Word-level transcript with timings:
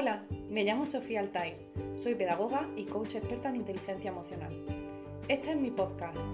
Hola, 0.00 0.24
me 0.48 0.64
llamo 0.64 0.86
Sofía 0.86 1.20
Altair, 1.20 1.58
soy 1.94 2.14
pedagoga 2.14 2.66
y 2.74 2.84
coach 2.84 3.16
experta 3.16 3.50
en 3.50 3.56
inteligencia 3.56 4.10
emocional. 4.10 4.50
Este 5.28 5.50
es 5.50 5.58
mi 5.58 5.70
podcast, 5.70 6.26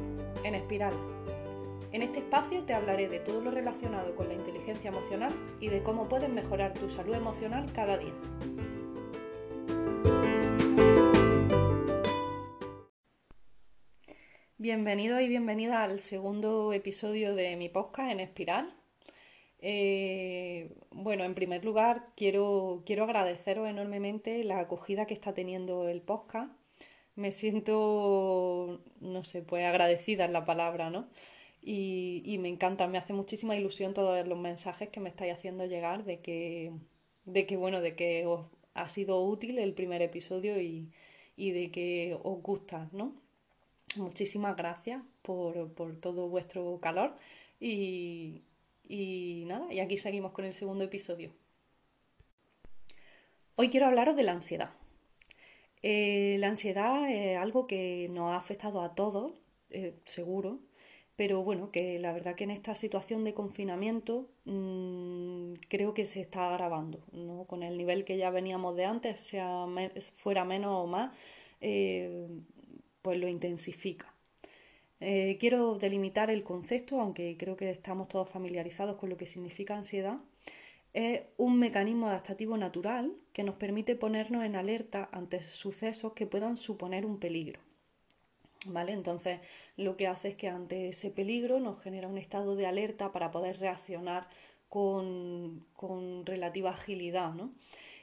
En 0.44 0.54
Espiral. 0.54 0.94
En 1.90 2.02
este 2.02 2.20
espacio 2.20 2.62
te 2.62 2.74
hablaré 2.74 3.08
de 3.08 3.18
todo 3.18 3.40
lo 3.40 3.50
relacionado 3.50 4.14
con 4.14 4.28
la 4.28 4.34
inteligencia 4.34 4.90
emocional 4.90 5.34
y 5.60 5.66
de 5.66 5.82
cómo 5.82 6.08
puedes 6.08 6.30
mejorar 6.30 6.74
tu 6.74 6.88
salud 6.88 7.16
emocional 7.16 7.72
cada 7.72 7.98
día. 7.98 8.14
Bienvenido 14.58 15.20
y 15.20 15.26
bienvenida 15.26 15.82
al 15.82 15.98
segundo 15.98 16.72
episodio 16.72 17.34
de 17.34 17.56
mi 17.56 17.68
podcast 17.68 18.12
En 18.12 18.20
Espiral. 18.20 18.85
Eh, 19.68 20.70
bueno, 20.92 21.24
en 21.24 21.34
primer 21.34 21.64
lugar, 21.64 22.04
quiero, 22.14 22.84
quiero 22.86 23.02
agradeceros 23.02 23.68
enormemente 23.68 24.44
la 24.44 24.60
acogida 24.60 25.06
que 25.06 25.14
está 25.14 25.34
teniendo 25.34 25.88
el 25.88 26.02
podcast. 26.02 26.52
Me 27.16 27.32
siento, 27.32 28.80
no 29.00 29.24
sé, 29.24 29.42
pues 29.42 29.64
agradecida 29.66 30.24
en 30.24 30.32
la 30.34 30.44
palabra, 30.44 30.90
¿no? 30.90 31.08
Y, 31.62 32.38
me 32.40 32.48
encanta, 32.48 32.86
me 32.86 32.98
hace 32.98 33.12
muchísima 33.12 33.56
ilusión 33.56 33.92
todos 33.94 34.24
los 34.28 34.38
mensajes 34.38 34.88
que 34.90 35.00
me 35.00 35.08
estáis 35.08 35.32
haciendo 35.34 35.66
llegar 35.66 36.04
de 36.04 36.20
que, 36.20 36.72
de 37.24 37.46
que 37.46 37.56
bueno, 37.56 37.80
de 37.80 37.96
que 37.96 38.26
os 38.26 38.46
ha 38.74 38.88
sido 38.88 39.20
útil 39.24 39.58
el 39.58 39.74
primer 39.74 40.00
episodio 40.02 40.60
y, 40.60 40.92
de 41.36 41.70
que 41.72 42.16
os 42.22 42.40
gusta, 42.42 42.88
¿no? 42.92 43.14
Muchísimas 43.96 44.56
gracias 44.56 45.02
por, 45.22 45.72
por 45.72 45.96
todo 45.96 46.28
vuestro 46.28 46.78
calor 46.80 47.16
y, 47.60 48.42
y 48.88 49.44
nada, 49.46 49.72
y 49.72 49.80
aquí 49.80 49.96
seguimos 49.96 50.32
con 50.32 50.44
el 50.44 50.52
segundo 50.52 50.84
episodio. 50.84 51.32
Hoy 53.56 53.68
quiero 53.68 53.86
hablaros 53.86 54.16
de 54.16 54.22
la 54.22 54.32
ansiedad. 54.32 54.70
Eh, 55.82 56.36
la 56.38 56.48
ansiedad 56.48 57.10
es 57.10 57.38
algo 57.38 57.66
que 57.66 58.08
nos 58.10 58.32
ha 58.32 58.36
afectado 58.36 58.82
a 58.82 58.94
todos, 58.94 59.32
eh, 59.70 59.94
seguro, 60.04 60.60
pero 61.16 61.42
bueno, 61.42 61.70
que 61.70 61.98
la 61.98 62.12
verdad 62.12 62.34
que 62.34 62.44
en 62.44 62.50
esta 62.50 62.74
situación 62.74 63.24
de 63.24 63.34
confinamiento 63.34 64.28
mm, 64.44 65.54
creo 65.68 65.94
que 65.94 66.04
se 66.04 66.20
está 66.20 66.50
agravando, 66.50 67.00
¿no? 67.12 67.44
Con 67.46 67.62
el 67.62 67.78
nivel 67.78 68.04
que 68.04 68.18
ya 68.18 68.30
veníamos 68.30 68.76
de 68.76 68.84
antes, 68.84 69.20
sea 69.20 69.66
fuera 70.14 70.44
menos 70.44 70.84
o 70.84 70.86
más, 70.86 71.12
eh, 71.60 72.28
pues 73.02 73.18
lo 73.18 73.28
intensifica. 73.28 74.15
Eh, 75.00 75.36
quiero 75.38 75.76
delimitar 75.76 76.30
el 76.30 76.42
concepto, 76.42 77.00
aunque 77.00 77.36
creo 77.38 77.56
que 77.56 77.70
estamos 77.70 78.08
todos 78.08 78.30
familiarizados 78.30 78.96
con 78.96 79.10
lo 79.10 79.16
que 79.16 79.26
significa 79.26 79.76
ansiedad. 79.76 80.18
Es 80.94 81.22
un 81.36 81.58
mecanismo 81.58 82.08
adaptativo 82.08 82.56
natural 82.56 83.14
que 83.34 83.42
nos 83.42 83.56
permite 83.56 83.96
ponernos 83.96 84.44
en 84.44 84.56
alerta 84.56 85.10
ante 85.12 85.40
sucesos 85.42 86.14
que 86.14 86.26
puedan 86.26 86.56
suponer 86.56 87.04
un 87.04 87.18
peligro. 87.18 87.60
¿Vale? 88.68 88.92
Entonces, 88.92 89.40
lo 89.76 89.96
que 89.96 90.06
hace 90.06 90.28
es 90.28 90.34
que 90.36 90.48
ante 90.48 90.88
ese 90.88 91.10
peligro 91.10 91.60
nos 91.60 91.80
genera 91.82 92.08
un 92.08 92.18
estado 92.18 92.56
de 92.56 92.66
alerta 92.66 93.12
para 93.12 93.30
poder 93.30 93.60
reaccionar 93.60 94.28
con, 94.68 95.66
con 95.74 96.24
relativa 96.24 96.70
agilidad. 96.70 97.34
¿no? 97.34 97.52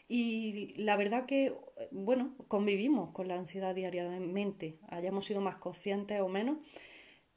Y 0.07 0.73
la 0.77 0.97
verdad 0.97 1.25
que, 1.25 1.55
bueno, 1.91 2.35
convivimos 2.47 3.11
con 3.11 3.27
la 3.27 3.35
ansiedad 3.35 3.73
diariamente, 3.73 4.77
hayamos 4.89 5.25
sido 5.25 5.41
más 5.41 5.57
conscientes 5.57 6.19
o 6.21 6.27
menos, 6.27 6.57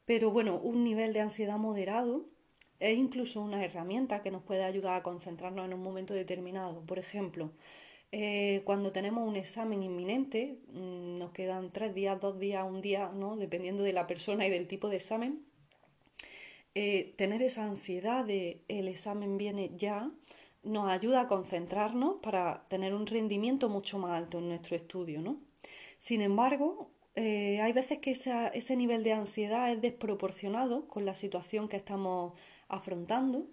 pero 0.05 0.31
bueno, 0.31 0.59
un 0.59 0.83
nivel 0.83 1.13
de 1.13 1.21
ansiedad 1.21 1.57
moderado 1.57 2.25
es 2.79 2.97
incluso 2.97 3.41
una 3.41 3.63
herramienta 3.63 4.21
que 4.21 4.31
nos 4.31 4.43
puede 4.43 4.63
ayudar 4.63 4.95
a 4.95 5.03
concentrarnos 5.03 5.65
en 5.65 5.73
un 5.73 5.81
momento 5.81 6.13
determinado. 6.13 6.85
Por 6.85 6.99
ejemplo, 6.99 7.51
eh, 8.11 8.61
cuando 8.63 8.91
tenemos 8.91 9.27
un 9.27 9.35
examen 9.35 9.83
inminente, 9.83 10.59
mm, 10.71 11.15
nos 11.15 11.31
quedan 11.31 11.71
tres 11.71 11.93
días, 11.93 12.19
dos 12.19 12.39
días, 12.39 12.65
un 12.67 12.81
día, 12.81 13.09
¿no? 13.13 13.35
dependiendo 13.35 13.83
de 13.83 13.93
la 13.93 14.07
persona 14.07 14.45
y 14.47 14.49
del 14.49 14.67
tipo 14.67 14.89
de 14.89 14.97
examen, 14.97 15.45
eh, 16.75 17.13
tener 17.17 17.41
esa 17.41 17.65
ansiedad 17.65 18.23
de 18.23 18.61
el 18.67 18.87
examen 18.87 19.37
viene 19.37 19.71
ya 19.75 20.11
nos 20.67 20.89
ayuda 20.89 21.21
a 21.21 21.27
concentrarnos 21.27 22.17
para 22.21 22.65
tener 22.67 22.93
un 22.93 23.07
rendimiento 23.07 23.69
mucho 23.69 23.99
más 23.99 24.11
alto 24.11 24.39
en 24.39 24.49
nuestro 24.49 24.75
estudio. 24.75 25.21
¿no? 25.21 25.39
Sin 25.97 26.21
embargo, 26.21 26.91
eh, 27.15 27.61
hay 27.61 27.73
veces 27.73 27.99
que 27.99 28.11
ese 28.11 28.75
nivel 28.75 29.03
de 29.03 29.13
ansiedad 29.13 29.71
es 29.71 29.81
desproporcionado 29.81 30.87
con 30.87 31.05
la 31.05 31.15
situación 31.15 31.67
que 31.67 31.77
estamos 31.77 32.33
afrontando 32.67 33.47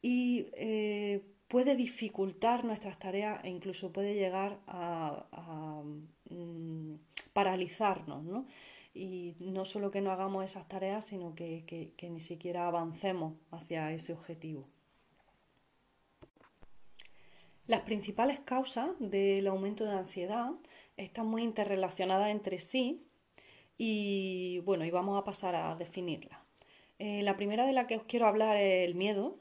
y 0.00 0.46
eh, 0.54 1.22
puede 1.48 1.76
dificultar 1.76 2.64
nuestras 2.64 2.98
tareas 2.98 3.44
e 3.44 3.50
incluso 3.50 3.92
puede 3.92 4.14
llegar 4.14 4.58
a, 4.66 5.82
mm, 6.30 6.94
paralizarnos. 7.32 8.24
¿no? 8.24 8.46
Y 8.94 9.36
no 9.40 9.64
solo 9.64 9.90
que 9.90 10.00
no 10.00 10.10
hagamos 10.10 10.44
esas 10.44 10.68
tareas, 10.68 11.04
sino 11.06 11.34
que 11.34 12.08
ni 12.10 12.20
siquiera 12.20 12.66
avancemos 12.66 13.34
hacia 13.50 13.92
ese 13.92 14.12
objetivo. 14.12 14.71
Las 17.72 17.80
principales 17.80 18.38
causas 18.38 18.90
del 18.98 19.46
aumento 19.46 19.86
de 19.86 19.92
ansiedad 19.92 20.50
están 20.98 21.26
muy 21.26 21.42
interrelacionadas 21.42 22.28
entre 22.28 22.58
sí 22.58 23.02
y 23.78 24.60
bueno, 24.66 24.84
y 24.84 24.90
vamos 24.90 25.18
a 25.18 25.24
pasar 25.24 25.54
a 25.54 25.74
definirlas. 25.74 26.38
Eh, 26.98 27.22
la 27.22 27.34
primera 27.38 27.64
de 27.64 27.72
la 27.72 27.86
que 27.86 27.96
os 27.96 28.02
quiero 28.02 28.26
hablar 28.26 28.58
es 28.58 28.86
el 28.86 28.94
miedo. 28.94 29.38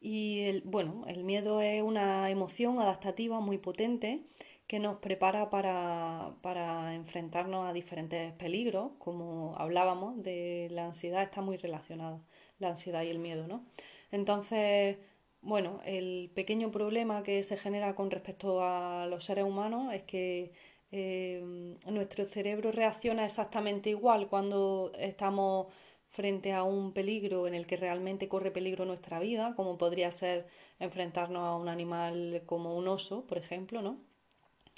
Y 0.00 0.44
el, 0.44 0.62
bueno, 0.62 1.04
el 1.08 1.24
miedo 1.24 1.60
es 1.60 1.82
una 1.82 2.30
emoción 2.30 2.80
adaptativa 2.80 3.38
muy 3.40 3.58
potente 3.58 4.22
que 4.66 4.78
nos 4.78 4.96
prepara 5.00 5.50
para, 5.50 6.34
para, 6.40 6.94
enfrentarnos 6.94 7.68
a 7.68 7.74
diferentes 7.74 8.32
peligros, 8.32 8.92
como 8.98 9.56
hablábamos, 9.58 10.22
de 10.22 10.68
la 10.70 10.86
ansiedad 10.86 11.22
está 11.22 11.42
muy 11.42 11.58
relacionada, 11.58 12.18
la 12.58 12.68
ansiedad 12.70 13.02
y 13.02 13.10
el 13.10 13.18
miedo, 13.18 13.46
¿no? 13.46 13.62
Entonces, 14.10 14.96
bueno, 15.42 15.80
el 15.84 16.30
pequeño 16.34 16.70
problema 16.70 17.22
que 17.22 17.42
se 17.42 17.56
genera 17.56 17.94
con 17.94 18.10
respecto 18.10 18.62
a 18.64 19.06
los 19.06 19.24
seres 19.24 19.44
humanos 19.44 19.92
es 19.92 20.02
que 20.04 20.52
eh, 20.92 21.74
nuestro 21.86 22.24
cerebro 22.24 22.72
reacciona 22.72 23.24
exactamente 23.24 23.90
igual 23.90 24.28
cuando 24.28 24.92
estamos 24.98 25.66
frente 26.08 26.52
a 26.52 26.62
un 26.62 26.92
peligro 26.92 27.46
en 27.46 27.54
el 27.54 27.66
que 27.66 27.76
realmente 27.76 28.28
corre 28.28 28.50
peligro 28.50 28.84
nuestra 28.84 29.18
vida, 29.18 29.54
como 29.56 29.78
podría 29.78 30.10
ser 30.12 30.46
enfrentarnos 30.78 31.42
a 31.42 31.56
un 31.56 31.68
animal 31.68 32.42
como 32.46 32.76
un 32.76 32.86
oso, 32.88 33.26
por 33.26 33.38
ejemplo, 33.38 33.82
¿no? 33.82 33.98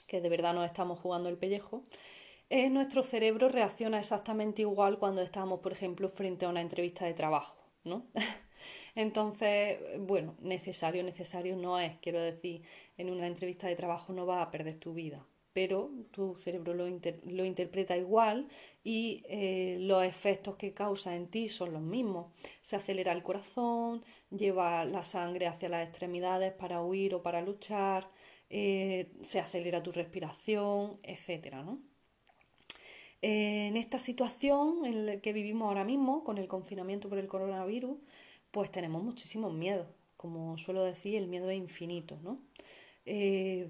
que 0.07 0.21
de 0.21 0.29
verdad 0.29 0.55
nos 0.55 0.67
estamos 0.67 1.01
jugando 1.01 1.29
el 1.29 1.39
pellejo. 1.39 1.85
Eh, 2.51 2.71
nuestro 2.71 3.03
cerebro 3.03 3.49
reacciona 3.49 3.99
exactamente 3.99 4.63
igual 4.63 4.99
cuando 4.99 5.23
estamos, 5.23 5.61
por 5.61 5.73
ejemplo, 5.73 6.09
frente 6.09 6.47
a 6.47 6.51
una 6.51 6.61
entrevista 6.61 7.07
de 7.07 7.15
trabajo. 7.15 7.57
¿no? 7.85 8.07
Entonces, 8.95 9.79
bueno, 10.01 10.37
necesario, 10.41 11.03
necesario 11.03 11.57
no 11.57 11.79
es, 11.79 11.99
quiero 12.01 12.21
decir, 12.21 12.63
en 12.97 13.11
una 13.11 13.27
entrevista 13.27 13.67
de 13.69 13.77
trabajo 13.77 14.13
no 14.13 14.27
vas 14.27 14.47
a 14.47 14.51
perder 14.51 14.77
tu 14.77 14.95
vida, 14.95 15.27
pero 15.53 15.91
tu 16.11 16.37
cerebro 16.37 16.75
lo, 16.75 17.45
interpreta 17.45 17.97
igual 17.97 18.49
y 18.83 19.23
eh, 19.29 19.79
los 19.81 20.05
efectos 20.05 20.57
que 20.57 20.75
causa 20.75 21.17
en 21.17 21.29
ti 21.29 21.49
son 21.49 21.73
los 21.73 21.83
mismos. 21.83 22.33
Se 22.61 22.77
acelera 22.77 23.13
el 23.13 23.23
corazón, 23.23 24.05
lleva 24.31 24.85
la 24.85 25.05
sangre 25.05 25.47
hacia 25.47 25.69
las 25.69 25.89
extremidades 25.89 26.53
para 26.53 26.83
huir 26.83 27.15
o 27.15 27.23
para 27.23 27.43
luchar, 27.43 28.09
eh, 28.51 29.13
se 29.23 29.41
acelera 29.41 29.83
tu 29.83 29.93
respiración, 29.93 30.99
etc. 31.03 31.55
¿no? 31.65 31.81
en 33.27 33.79
esta 33.79 33.99
situación 33.99 34.85
en 34.85 35.07
la 35.07 35.21
que 35.23 35.33
vivimos 35.33 35.67
ahora 35.67 35.83
mismo, 35.83 36.23
con 36.25 36.37
el 36.37 36.47
confinamiento 36.47 37.09
por 37.09 37.17
el 37.19 37.27
coronavirus, 37.27 37.97
pues 38.55 38.71
tenemos 38.71 39.03
muchísimos 39.03 39.53
miedos. 39.53 39.89
Como 40.17 40.57
suelo 40.59 40.85
decir, 40.85 41.17
el 41.17 41.27
miedo 41.27 41.51
es 41.51 41.59
infinito, 41.59 42.19
¿no? 42.23 42.41
Eh, 43.07 43.69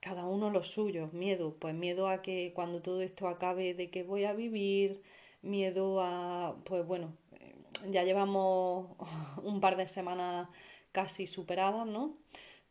cada 0.00 0.26
uno 0.26 0.50
lo 0.50 0.62
suyo, 0.62 1.10
miedo, 1.12 1.56
pues 1.60 1.74
miedo 1.74 2.08
a 2.08 2.22
que 2.22 2.52
cuando 2.54 2.80
todo 2.82 3.02
esto 3.02 3.28
acabe, 3.28 3.74
de 3.74 3.90
que 3.90 4.04
voy 4.04 4.24
a 4.24 4.32
vivir, 4.34 5.02
miedo 5.42 6.00
a, 6.00 6.56
pues 6.64 6.86
bueno, 6.86 7.16
eh, 7.40 7.54
ya 7.90 8.04
llevamos 8.04 8.96
un 9.44 9.60
par 9.60 9.76
de 9.76 9.88
semanas 9.88 10.48
casi 10.92 11.26
superadas, 11.26 11.86
¿no? 11.86 12.16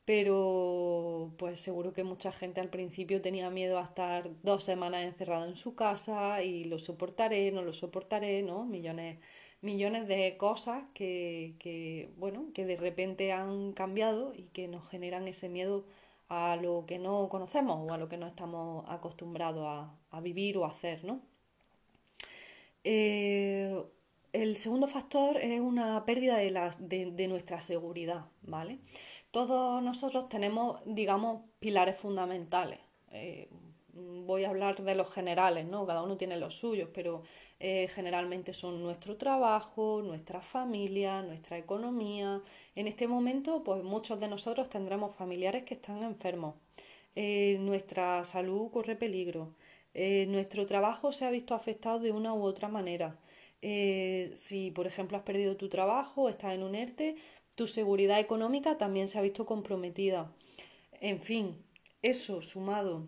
Pero 0.06 1.34
pues 1.38 1.60
seguro 1.60 1.94
que 1.94 2.04
mucha 2.06 2.32
gente 2.32 2.62
al 2.62 2.70
principio 2.70 3.22
tenía 3.22 3.50
miedo 3.50 3.78
a 3.80 3.84
estar 3.84 4.30
dos 4.44 4.64
semanas 4.64 5.04
encerrado 5.04 5.46
en 5.46 5.56
su 5.58 5.76
casa 5.76 6.44
y 6.44 6.64
lo 6.66 6.80
soportaré, 6.80 7.52
no 7.52 7.62
lo 7.62 7.74
soportaré, 7.74 8.42
¿no? 8.44 8.66
Millones 8.66 9.20
millones 9.62 10.08
de 10.08 10.38
cosas 10.38 10.84
que, 10.94 12.10
bueno, 12.18 12.48
que 12.54 12.66
de 12.66 12.76
repente 12.76 13.32
han 13.32 13.74
cambiado 13.74 14.34
y 14.36 14.44
que 14.54 14.68
nos 14.68 14.88
generan 14.90 15.28
ese 15.28 15.50
miedo 15.50 15.86
a 16.30 16.56
lo 16.56 16.86
que 16.88 16.98
no 17.00 17.30
conocemos 17.30 17.90
o 17.90 17.94
a 17.94 17.98
lo 17.98 18.10
que 18.10 18.18
no 18.18 18.28
estamos 18.28 18.86
acostumbrados 18.90 19.66
a, 20.12 20.22
vivir 20.22 20.58
o 20.58 20.66
a 20.66 20.70
hacer, 20.70 21.04
¿no? 21.04 21.22
Eh, 22.84 23.84
el 24.34 24.58
segundo 24.58 24.88
factor 24.88 25.38
es 25.38 25.60
una 25.60 26.06
pérdida 26.06 26.38
de, 26.38 27.28
nuestra 27.28 27.62
seguridad, 27.62 28.26
¿vale? 28.44 28.80
Todos 29.32 29.84
nosotros 29.84 30.30
tenemos, 30.30 30.82
digamos, 30.86 31.44
pilares 31.60 31.98
fundamentales. 31.98 32.80
Eh, 33.12 33.50
voy 33.94 34.46
a 34.46 34.50
hablar 34.50 34.82
de 34.84 34.96
los 34.96 35.12
generales, 35.12 35.66
¿no? 35.66 35.86
Cada 35.86 36.04
uno 36.04 36.18
tiene 36.18 36.38
los 36.38 36.56
suyos, 36.56 36.90
pero 36.94 37.24
eh, 37.60 37.88
generalmente 37.90 38.54
son 38.54 38.82
nuestro 38.82 39.18
trabajo, 39.18 40.02
nuestra 40.04 40.42
familia, 40.42 41.22
nuestra 41.22 41.58
economía. 41.58 42.42
En 42.76 42.88
este 42.88 43.08
momento, 43.08 43.64
pues 43.64 43.84
muchos 43.84 44.20
de 44.20 44.28
nosotros 44.28 44.70
tendremos 44.70 45.14
familiares 45.16 45.64
que 45.64 45.74
están 45.76 46.04
enfermos. 46.04 46.56
Eh, 47.16 47.58
nuestra 47.60 48.24
salud 48.24 48.72
corre 48.72 48.96
peligro. 48.96 49.54
Eh, 49.94 50.26
nuestro 50.30 50.66
trabajo 50.66 51.12
se 51.12 51.26
ha 51.26 51.32
visto 51.32 51.54
afectado 51.54 52.00
de 52.00 52.12
una 52.12 52.34
u 52.34 52.44
otra 52.44 52.68
manera. 52.70 53.18
si, 54.34 54.72
por 54.72 54.88
ejemplo, 54.88 55.18
has 55.18 55.24
perdido 55.24 55.56
tu 55.56 55.70
trabajo, 55.70 56.30
estás 56.30 56.54
en 56.56 56.64
un 56.64 56.74
ERTE, 56.76 57.16
tu 57.56 57.68
seguridad 57.68 58.20
económica 58.20 58.78
también 58.78 59.08
se 59.08 59.20
ha 59.20 59.22
visto 59.22 59.46
comprometida. 59.46 60.34
En 61.00 61.22
fin, 61.22 61.64
eso 62.02 62.42
sumado 62.42 63.08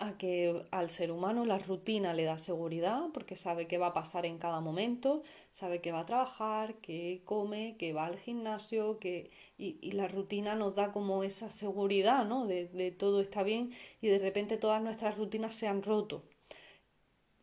a 0.00 0.16
que 0.18 0.66
al 0.70 0.90
ser 0.90 1.12
humano 1.12 1.44
la 1.44 1.58
rutina 1.58 2.14
le 2.14 2.24
da 2.24 2.38
seguridad 2.38 3.00
porque 3.14 3.36
sabe 3.36 3.66
qué 3.68 3.78
va 3.78 3.88
a 3.88 3.92
pasar 3.92 4.24
en 4.26 4.38
cada 4.38 4.60
momento, 4.60 5.22
sabe 5.50 5.80
que 5.82 5.92
va 5.92 6.00
a 6.00 6.06
trabajar, 6.06 6.76
que 6.76 7.22
come, 7.24 7.76
que 7.78 7.92
va 7.92 8.06
al 8.06 8.18
gimnasio, 8.18 8.98
que 8.98 9.30
y, 9.58 9.92
la 9.92 10.08
rutina 10.08 10.56
nos 10.56 10.74
da 10.74 10.90
como 10.92 11.22
esa 11.22 11.50
seguridad, 11.50 12.24
¿no? 12.24 12.46
De, 12.46 12.68
de, 12.68 12.90
todo 12.90 13.20
está 13.20 13.42
bien 13.42 13.70
y 14.00 14.08
de 14.08 14.18
repente 14.18 14.56
todas 14.56 14.82
nuestras 14.82 15.18
rutinas 15.18 15.54
se 15.54 15.68
han 15.68 15.82
roto 15.82 16.24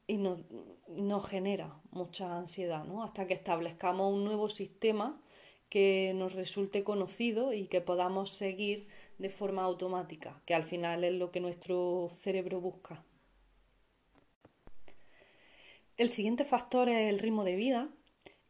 y 0.07 0.17
nos, 0.17 0.39
nos 0.87 1.27
genera 1.27 1.79
mucha 1.91 2.37
ansiedad, 2.37 2.85
¿no? 2.85 3.03
Hasta 3.03 3.27
que 3.27 3.33
establezcamos 3.35 4.13
un 4.13 4.23
nuevo 4.25 4.49
sistema 4.49 5.13
que 5.69 6.13
nos 6.15 6.33
resulte 6.33 6.83
conocido 6.83 7.53
y 7.53 7.67
que 7.67 7.81
podamos 7.81 8.31
seguir 8.31 8.87
de 9.17 9.29
forma 9.29 9.63
automática, 9.63 10.41
que 10.45 10.53
al 10.53 10.63
final 10.63 11.03
es 11.03 11.13
lo 11.13 11.31
que 11.31 11.39
nuestro 11.39 12.09
cerebro 12.11 12.61
busca. 12.61 13.03
El 15.97 16.11
siguiente 16.11 16.43
factor 16.45 16.89
es 16.89 17.09
el 17.09 17.19
ritmo 17.19 17.43
de 17.43 17.55
vida 17.55 17.89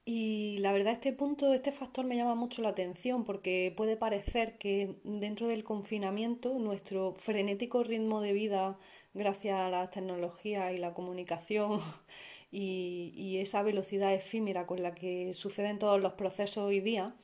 y 0.03 0.57
la 0.59 0.71
verdad 0.71 0.93
este 0.93 1.13
punto, 1.13 1.53
este 1.53 1.71
factor 1.71 2.05
me 2.05 2.15
llama 2.15 2.35
mucho 2.35 2.61
la 2.61 2.69
atención 2.69 3.23
porque 3.23 3.73
puede 3.75 3.97
parecer 3.97 4.57
que 4.57 4.95
dentro 5.03 5.47
del 5.47 5.63
confinamiento 5.63 6.59
nuestro 6.59 7.13
frenético 7.15 7.83
ritmo 7.83 8.21
de 8.21 8.33
vida 8.33 8.77
gracias 9.13 9.59
a 9.59 9.69
las 9.69 9.89
tecnologías 9.91 10.73
y 10.73 10.77
la 10.77 10.93
comunicación 10.93 11.79
y, 12.51 13.13
y 13.15 13.39
esa 13.39 13.63
velocidad 13.63 14.13
efímera 14.13 14.65
con 14.65 14.81
la 14.83 14.93
que 14.93 15.33
suceden 15.33 15.79
todos 15.79 16.01
los 16.01 16.13
procesos 16.13 16.65
hoy 16.65 16.79
día, 16.81 17.15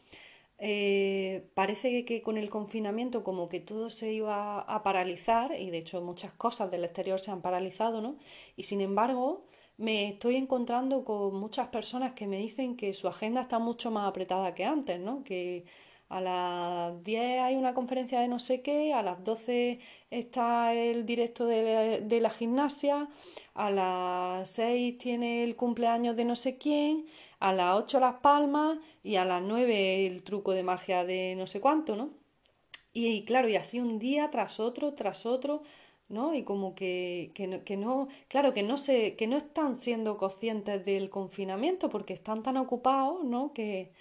eh, 0.66 1.50
parece 1.56 2.06
que 2.06 2.22
con 2.22 2.38
el 2.38 2.50
confinamiento 2.50 3.22
como 3.26 3.50
que 3.50 3.60
todo 3.60 3.90
se 3.90 4.14
iba 4.14 4.62
a 4.62 4.82
paralizar 4.82 5.60
y 5.60 5.70
de 5.72 5.80
hecho 5.80 6.02
muchas 6.02 6.32
cosas 6.34 6.72
del 6.72 6.86
exterior 6.86 7.20
se 7.20 7.32
han 7.32 7.42
paralizado, 7.42 8.00
¿no? 8.02 8.16
Y 8.56 8.64
sin 8.64 8.80
embargo 8.80 9.44
me 9.78 10.08
estoy 10.08 10.38
encontrando 10.38 11.04
con 11.04 11.36
muchas 11.36 11.68
personas 11.68 12.14
que 12.14 12.28
me 12.28 12.38
dicen 12.38 12.78
que 12.78 12.94
su 12.94 13.10
agenda 13.10 13.42
está 13.42 13.60
mucho 13.60 13.92
más 13.92 14.08
apretada 14.08 14.54
que 14.56 14.64
antes, 14.64 15.00
¿no? 15.02 15.24
Que 15.26 15.66
a 16.14 16.22
las 16.22 17.04
10 17.04 17.42
hay 17.42 17.56
una 17.56 17.74
conferencia 17.74 18.20
de 18.20 18.28
no 18.28 18.38
sé 18.38 18.62
qué, 18.62 18.94
a 18.94 19.02
las 19.02 19.24
12 19.24 19.80
está 20.12 20.72
el 20.76 21.08
directo 21.08 21.48
de, 21.48 22.20
la 22.22 22.30
gimnasia, 22.30 23.08
a 23.56 23.72
las 23.72 24.48
6 24.50 25.00
tiene 25.00 25.44
el 25.44 25.56
cumpleaños 25.56 26.16
de 26.16 26.26
no 26.26 26.36
sé 26.36 26.60
quién, 26.60 27.08
a 27.40 27.52
las 27.52 27.78
8 27.78 28.00
las 28.00 28.18
palmas 28.18 28.78
y 29.02 29.16
a 29.16 29.26
las 29.26 29.42
9 29.42 30.06
el 30.06 30.22
truco 30.22 30.52
de 30.52 30.62
magia 30.62 31.04
de 31.04 31.34
no 31.36 31.48
sé 31.48 31.60
cuánto, 31.60 31.96
¿no? 31.96 32.12
Y, 32.94 33.26
claro, 33.26 33.50
y 33.50 33.56
así 33.56 33.80
un 33.80 33.98
día 33.98 34.30
tras 34.30 34.60
otro, 34.60 34.94
tras 34.94 35.26
otro, 35.26 35.64
¿no? 36.10 36.36
Y 36.36 36.44
como 36.44 36.76
que, 36.76 37.32
que, 37.34 37.48
no, 37.48 37.64
que 37.64 37.76
no, 37.76 38.08
claro, 38.28 38.54
que 38.54 38.62
no, 38.62 38.78
se, 38.78 39.16
que 39.16 39.26
no 39.26 39.38
están 39.38 39.76
siendo 39.76 40.18
conscientes 40.18 40.86
del 40.86 41.10
confinamiento 41.10 41.90
porque 41.90 42.14
están 42.14 42.44
tan 42.44 42.58
ocupados, 42.58 43.24
¿no? 43.24 43.52
Que, 43.54 43.92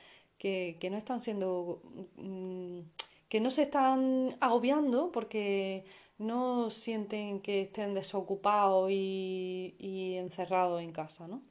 que, 0.43 0.89
no 0.91 0.97
están 0.97 1.21
siendo, 1.21 1.81
mm, 2.17 2.81
que 3.29 3.41
no 3.41 3.50
se 3.50 3.62
están 3.62 4.37
agobiando 4.41 5.12
porque 5.12 5.85
no 6.19 6.69
sienten 6.71 7.41
que 7.41 7.62
estén 7.62 7.94
desocupados 7.94 8.91
y, 8.91 10.17
encerrados 10.19 10.83
en 10.83 10.93
casa, 10.93 11.29
¿no? 11.29 11.43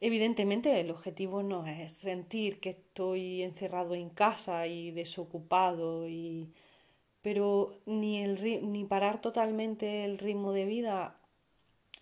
Evidentemente 0.00 0.80
el 0.80 0.90
objetivo 0.90 1.42
no 1.42 1.66
es 1.66 1.92
sentir 1.92 2.58
que 2.60 2.70
estoy 2.70 3.42
encerrado 3.42 3.94
en 3.94 4.10
casa 4.10 4.66
y 4.66 4.90
desocupado 4.92 6.08
y 6.08 6.52
pero 7.22 7.80
ni 7.86 8.22
el 8.22 8.34
ni 8.72 8.84
parar 8.84 9.20
totalmente 9.20 10.04
el 10.04 10.18
ritmo 10.18 10.52
de 10.52 10.64
vida 10.64 11.20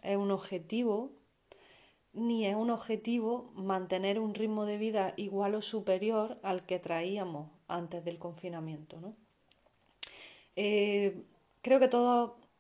es 0.03 0.17
un 0.17 0.31
objetivo 0.31 1.18
ni 2.19 2.47
es 2.47 2.57
un 2.57 2.71
objetivo 2.71 3.51
mantener 3.55 4.19
un 4.19 4.35
ritmo 4.35 4.65
de 4.65 4.79
vida 4.79 5.15
igual 5.17 5.55
o 5.55 5.63
superior 5.63 6.39
al 6.43 6.67
que 6.67 6.79
traíamos 6.79 7.51
antes 7.69 8.05
del 8.05 8.19
confinamiento. 8.19 9.01
¿no? 9.01 9.15
Eh, 10.57 11.25
creo 11.63 11.81
que 11.81 11.89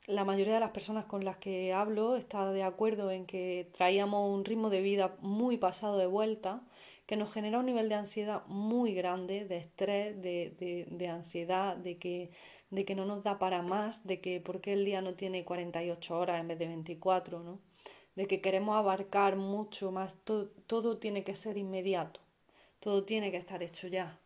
la 0.06 0.24
mayoría 0.24 0.54
de 0.54 0.60
las 0.60 0.70
personas 0.70 1.04
con 1.04 1.24
las 1.24 1.36
que 1.36 1.72
hablo 1.72 2.16
está 2.16 2.50
de 2.52 2.62
acuerdo 2.62 3.10
en 3.10 3.26
que 3.26 3.70
traíamos 3.72 4.30
un 4.30 4.44
ritmo 4.44 4.70
de 4.70 4.80
vida 4.80 5.16
muy 5.20 5.58
pasado 5.58 5.98
de 5.98 6.06
vuelta, 6.06 6.62
que 7.06 7.16
nos 7.16 7.32
genera 7.32 7.58
un 7.58 7.66
nivel 7.66 7.88
de 7.88 7.94
ansiedad 7.96 8.46
muy 8.46 8.94
grande, 8.94 9.44
de 9.46 9.56
estrés, 9.56 10.20
de, 10.22 10.86
de, 10.90 11.08
ansiedad, 11.08 11.76
de 11.76 11.98
que, 11.98 12.30
de 12.70 12.84
que 12.84 12.94
no 12.94 13.04
nos 13.04 13.22
da 13.22 13.38
para 13.38 13.62
más, 13.62 14.06
de 14.06 14.20
que 14.20 14.40
por 14.40 14.60
qué 14.60 14.74
el 14.74 14.84
día 14.84 15.02
no 15.02 15.14
tiene 15.14 15.44
48 15.44 16.18
horas 16.18 16.40
en 16.40 16.48
vez 16.48 16.58
de 16.58 16.68
24, 16.68 17.40
¿no? 17.42 17.58
De 18.18 18.26
que 18.26 18.40
queremos 18.40 18.76
abarcar 18.76 19.36
mucho 19.36 19.92
más, 19.92 20.16
todo, 20.24 20.98
tiene 20.98 21.22
que 21.22 21.36
ser 21.36 21.56
inmediato, 21.56 22.18
todo 22.80 23.04
tiene 23.04 23.30
que 23.30 23.36
estar 23.36 23.62
hecho 23.62 23.86
ya 23.86 24.18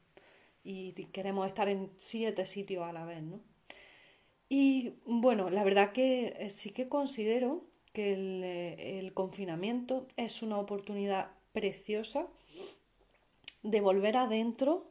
y 0.64 0.94
queremos 1.12 1.46
estar 1.46 1.68
en 1.68 1.90
siete 1.98 2.46
sitios 2.46 2.84
a 2.84 2.94
la 2.94 3.04
vez, 3.04 3.22
¿no? 3.22 3.38
Y 4.48 4.94
bueno, 5.04 5.50
la 5.50 5.62
verdad 5.62 5.92
que 5.92 6.34
eh, 6.38 6.48
sí 6.48 6.72
que 6.72 6.88
considero 6.88 7.64
que 7.92 8.14
el, 8.14 8.42
eh, 8.42 8.98
el 8.98 9.12
confinamiento 9.12 10.06
es 10.16 10.42
una 10.42 10.58
oportunidad 10.58 11.30
preciosa 11.52 12.26
de 13.62 13.80
volver 13.82 14.16
adentro 14.16 14.86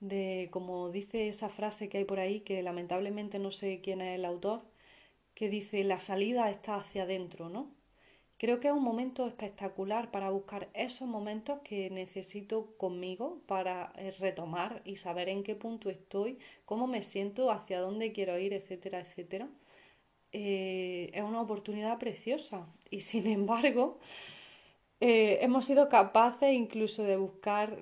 de, 0.00 0.48
como 0.50 0.90
dice 0.90 1.28
esa 1.28 1.48
frase 1.48 1.88
que 1.88 1.96
hay 1.98 2.04
por 2.04 2.20
ahí, 2.20 2.40
que 2.40 2.62
lamentablemente 2.62 3.38
no 3.38 3.50
sé 3.50 3.80
quién 3.82 4.02
es 4.02 4.18
el 4.18 4.26
autor, 4.26 4.60
que 5.34 5.48
dice 5.48 5.84
la 5.84 5.98
salida 5.98 6.50
está 6.50 6.74
hacia 6.76 7.04
adentro, 7.04 7.48
¿no? 7.48 7.70
Creo 8.42 8.58
que 8.58 8.66
es 8.66 8.74
un 8.74 8.82
momento 8.82 9.24
espectacular 9.24 10.10
para 10.10 10.30
buscar 10.30 10.68
esos 10.74 11.06
momentos 11.06 11.60
que 11.62 11.90
necesito 11.90 12.76
conmigo 12.76 13.40
para 13.46 13.92
eh, 13.96 14.10
retomar 14.18 14.82
y 14.84 14.96
saber 14.96 15.28
en 15.28 15.44
qué 15.44 15.54
punto 15.54 15.90
estoy, 15.90 16.40
cómo 16.64 16.88
me 16.88 17.02
siento, 17.02 17.52
hacia 17.52 17.78
dónde 17.78 18.10
quiero 18.10 18.36
ir, 18.40 18.52
etcétera, 18.52 18.98
etcétera. 18.98 19.48
Eh, 20.32 21.12
es 21.14 21.22
una 21.22 21.40
oportunidad 21.40 22.00
preciosa 22.00 22.66
y 22.90 23.00
sin 23.10 23.28
embargo 23.28 24.00
eh, 24.98 25.38
hemos 25.42 25.64
sido 25.66 25.88
capaces 25.88 26.52
incluso 26.52 27.04
de 27.04 27.16
buscar 27.18 27.78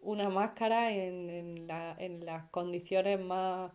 una 0.00 0.28
máscara 0.28 0.92
en, 0.92 1.30
en 1.30 2.26
las 2.26 2.44
condiciones 2.50 3.18
más 3.20 3.72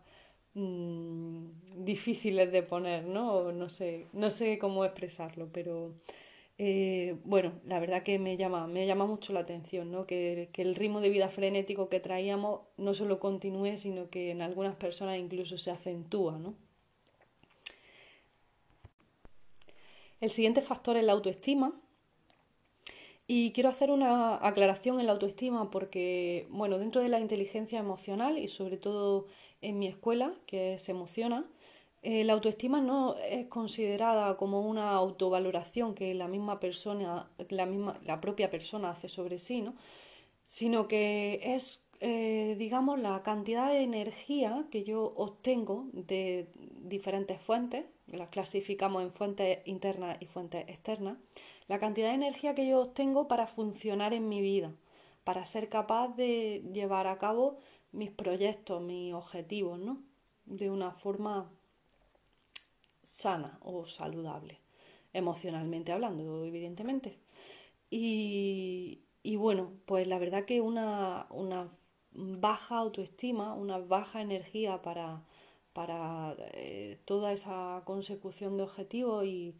Mm, 0.58 1.52
difíciles 1.86 2.52
de 2.52 2.64
poner, 2.64 3.06
¿no? 3.06 3.52
No 3.52 3.70
sé, 3.70 4.08
no 4.14 4.32
sé 4.32 4.58
cómo 4.58 4.86
expresarlo, 4.86 5.50
pero 5.54 5.94
eh, 6.58 7.16
bueno, 7.26 7.54
la 7.66 7.80
verdad 7.80 8.02
que 8.04 8.18
me 8.20 8.38
llama, 8.38 8.66
me 8.68 8.88
llama 8.88 9.06
mucho 9.06 9.34
la 9.34 9.42
atención, 9.42 9.92
¿no? 9.92 10.08
Que, 10.08 10.50
que, 10.54 10.64
el 10.64 10.74
ritmo 10.76 11.00
de 11.02 11.10
vida 11.10 11.30
frenético 11.30 11.90
que 11.90 12.00
traíamos 12.00 12.62
no 12.78 12.94
solo 12.96 13.20
continúe, 13.20 13.78
sino 13.78 14.10
que 14.10 14.32
en 14.32 14.42
algunas 14.42 14.76
personas 14.76 15.20
incluso 15.20 15.58
se 15.60 15.70
acentúa, 15.72 16.40
¿no? 16.40 16.56
El 20.20 20.32
siguiente 20.32 20.62
factor 20.62 20.98
es 20.98 21.04
la 21.04 21.14
autoestima. 21.14 21.80
Y 23.29 23.51
quiero 23.51 23.69
hacer 23.69 23.91
una 23.91 24.38
aclaración 24.38 25.00
en 25.00 25.05
la 25.07 25.12
autoestima 25.12 25.69
porque, 25.69 26.48
bueno, 26.50 26.77
dentro 26.79 27.01
de 27.01 27.10
la 27.10 27.19
inteligencia 27.19 27.77
emocional 27.79 28.38
y 28.38 28.48
sobre 28.48 28.77
todo 28.77 29.27
en 29.62 29.77
mi 29.79 29.88
escuela, 29.88 30.34
que 30.46 30.79
se 30.79 30.93
emociona, 30.93 31.43
eh, 32.03 32.24
la 32.24 32.34
autoestima 32.34 32.79
no 32.79 33.17
es 33.17 33.48
considerada 33.48 34.38
como 34.38 34.62
una 34.62 34.91
autovaloración 34.91 35.93
que 35.93 36.13
la 36.13 36.29
misma 36.29 36.60
persona, 36.62 37.29
la, 37.50 37.65
misma, 37.65 38.00
la 38.05 38.22
propia 38.22 38.50
persona 38.50 38.91
hace 38.91 39.10
sobre 39.10 39.39
sí, 39.39 39.62
¿no? 39.62 39.75
sino 40.43 40.88
que 40.88 41.41
es, 41.43 41.84
eh, 42.00 42.55
digamos, 42.57 42.98
la 43.00 43.24
cantidad 43.24 43.69
de 43.69 43.81
energía 43.81 44.65
que 44.72 44.86
yo 44.86 45.13
obtengo 45.17 45.88
de 45.91 46.48
diferentes 46.84 47.41
fuentes, 47.41 47.86
las 48.07 48.29
clasificamos 48.29 49.03
en 49.03 49.12
fuentes 49.12 49.60
internas 49.65 50.17
y 50.22 50.27
fuentes 50.27 50.63
externas, 50.69 51.17
la 51.67 51.79
cantidad 51.79 52.09
de 52.09 52.15
energía 52.15 52.55
que 52.55 52.67
yo 52.67 52.81
obtengo 52.81 53.27
para 53.27 53.47
funcionar 53.47 54.13
en 54.13 54.29
mi 54.29 54.41
vida, 54.41 54.74
para 55.24 55.45
ser 55.45 55.69
capaz 55.69 56.15
de 56.15 56.63
llevar 56.74 57.07
a 57.07 57.17
cabo 57.17 57.57
mis 57.91 58.12
proyectos, 58.12 58.81
mis 58.81 59.13
objetivos, 59.13 59.79
¿no? 59.79 59.97
De 60.45 60.69
una 60.69 60.91
forma 60.91 61.51
sana 63.03 63.57
o 63.62 63.86
saludable, 63.86 64.59
emocionalmente 65.13 65.91
hablando, 65.91 66.45
evidentemente. 66.45 67.17
Y, 67.89 69.01
bueno, 69.38 69.71
pues 69.86 70.07
la 70.07 70.19
verdad 70.19 70.45
que 70.45 70.62
una, 70.62 71.27
una 71.29 71.69
baja 72.12 72.77
autoestima, 72.77 73.53
una 73.53 73.77
baja 73.77 74.21
energía 74.21 74.81
para, 74.81 75.24
para 75.74 76.36
eh, 76.53 77.00
toda 77.05 77.33
esa 77.33 77.81
consecución 77.86 78.57
de 78.57 78.63
objetivos 78.63 79.25
y, 79.25 79.55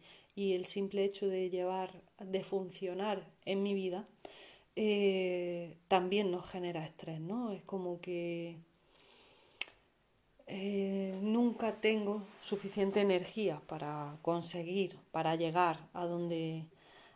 el 0.54 0.64
simple 0.66 1.04
hecho 1.04 1.28
de 1.28 1.50
llevar, 1.50 1.90
de 2.20 2.42
funcionar 2.42 3.26
en 3.44 3.62
mi 3.62 3.74
vida, 3.74 4.06
eh, 4.76 5.76
también 5.88 6.30
nos 6.30 6.46
genera 6.48 6.84
estrés, 6.84 7.20
¿no? 7.20 7.50
Es 7.50 7.62
como 7.64 8.00
que 8.00 8.56
eh, 10.46 11.18
nunca 11.20 11.74
tengo 11.74 12.22
suficiente 12.42 13.00
energía 13.00 13.60
para 13.66 14.16
conseguir, 14.22 14.96
para 15.10 15.34
llegar 15.36 15.78
a 15.92 16.06
donde, 16.06 16.64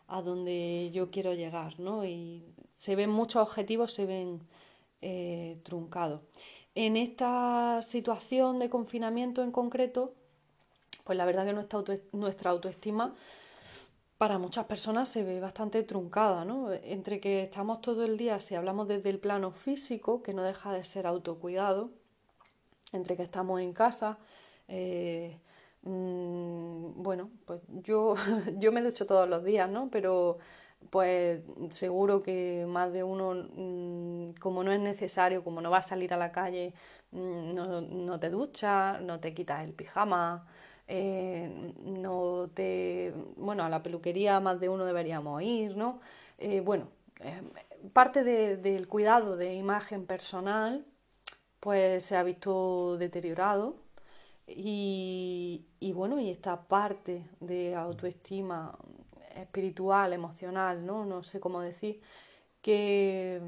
a 0.07 0.21
donde 0.21 0.91
yo 0.93 1.09
quiero 1.09 1.33
llegar, 1.33 1.79
¿no? 1.79 2.05
Y 2.05 2.43
se 2.75 2.95
ven 2.95 3.09
muchos 3.09 3.41
objetivos, 3.41 3.93
se 3.93 4.05
ven 4.05 4.39
eh, 5.01 5.57
truncados. 5.63 6.21
En 6.75 6.97
esta 6.97 7.81
situación 7.81 8.59
de 8.59 8.69
confinamiento 8.69 9.41
en 9.43 9.51
concreto, 9.51 10.13
pues 11.03 11.17
la 11.17 11.25
verdad 11.25 11.45
que 11.45 11.53
nuestra, 11.53 11.83
nuestra 12.11 12.51
autoestima 12.51 13.13
para 14.17 14.37
muchas 14.37 14.65
personas 14.65 15.09
se 15.09 15.23
ve 15.23 15.39
bastante 15.39 15.83
truncada, 15.83 16.45
¿no? 16.45 16.71
Entre 16.71 17.19
que 17.19 17.41
estamos 17.43 17.81
todo 17.81 18.05
el 18.05 18.15
día, 18.17 18.39
si 18.39 18.55
hablamos 18.55 18.87
desde 18.87 19.09
el 19.09 19.19
plano 19.19 19.51
físico, 19.51 20.23
que 20.23 20.33
no 20.33 20.43
deja 20.43 20.71
de 20.71 20.85
ser 20.85 21.07
autocuidado, 21.07 21.91
entre 22.93 23.17
que 23.17 23.23
estamos 23.23 23.59
en 23.61 23.73
casa, 23.73 24.17
eh, 24.67 25.39
mm, 25.81 27.03
bueno, 27.03 27.31
pues 27.45 27.61
yo, 27.67 28.15
yo 28.59 28.71
me 28.71 28.81
ducho 28.81 29.05
todos 29.05 29.29
los 29.29 29.43
días, 29.43 29.69
¿no? 29.69 29.89
Pero 29.91 30.37
pues 30.89 31.41
seguro 31.71 32.21
que 32.23 32.65
más 32.67 32.91
de 32.93 33.03
uno, 33.03 33.33
mm, 33.55 34.33
como 34.39 34.63
no 34.63 34.71
es 34.71 34.79
necesario, 34.79 35.43
como 35.43 35.61
no 35.61 35.71
va 35.71 35.79
a 35.79 35.83
salir 35.83 36.13
a 36.13 36.17
la 36.17 36.31
calle, 36.31 36.73
mm, 37.11 37.53
no, 37.53 38.19
te 38.19 38.29
duchas, 38.29 39.01
no 39.01 39.19
te 39.19 39.33
quitas 39.33 39.63
el 39.63 39.73
pijama, 39.73 40.47
eh, 40.87 41.73
no 41.83 42.49
te... 42.53 43.13
Bueno, 43.37 43.63
a 43.63 43.69
la 43.69 43.83
peluquería 43.83 44.39
más 44.39 44.59
de 44.59 44.69
uno 44.69 44.85
deberíamos 44.85 45.41
ir, 45.41 45.77
¿no? 45.77 45.99
Eh, 46.37 46.61
bueno, 46.61 46.89
eh, 47.19 47.41
parte 47.93 48.23
del 48.23 48.87
cuidado 48.87 49.37
de 49.37 49.53
imagen 49.55 50.05
personal, 50.05 50.85
pues 51.59 52.03
se 52.05 52.17
ha 52.17 52.23
visto 52.23 52.97
deteriorado 52.97 53.75
y, 54.47 55.65
y 55.79 55.93
bueno, 55.93 56.19
y 56.19 56.29
esta 56.29 56.67
parte 56.67 57.25
de 57.39 57.75
autoestima 57.75 58.77
espiritual, 59.35 60.13
emocional, 60.13 60.85
¿no? 60.85 61.05
No 61.05 61.23
sé 61.23 61.39
cómo 61.39 61.61
decir, 61.61 62.01
que, 62.61 63.41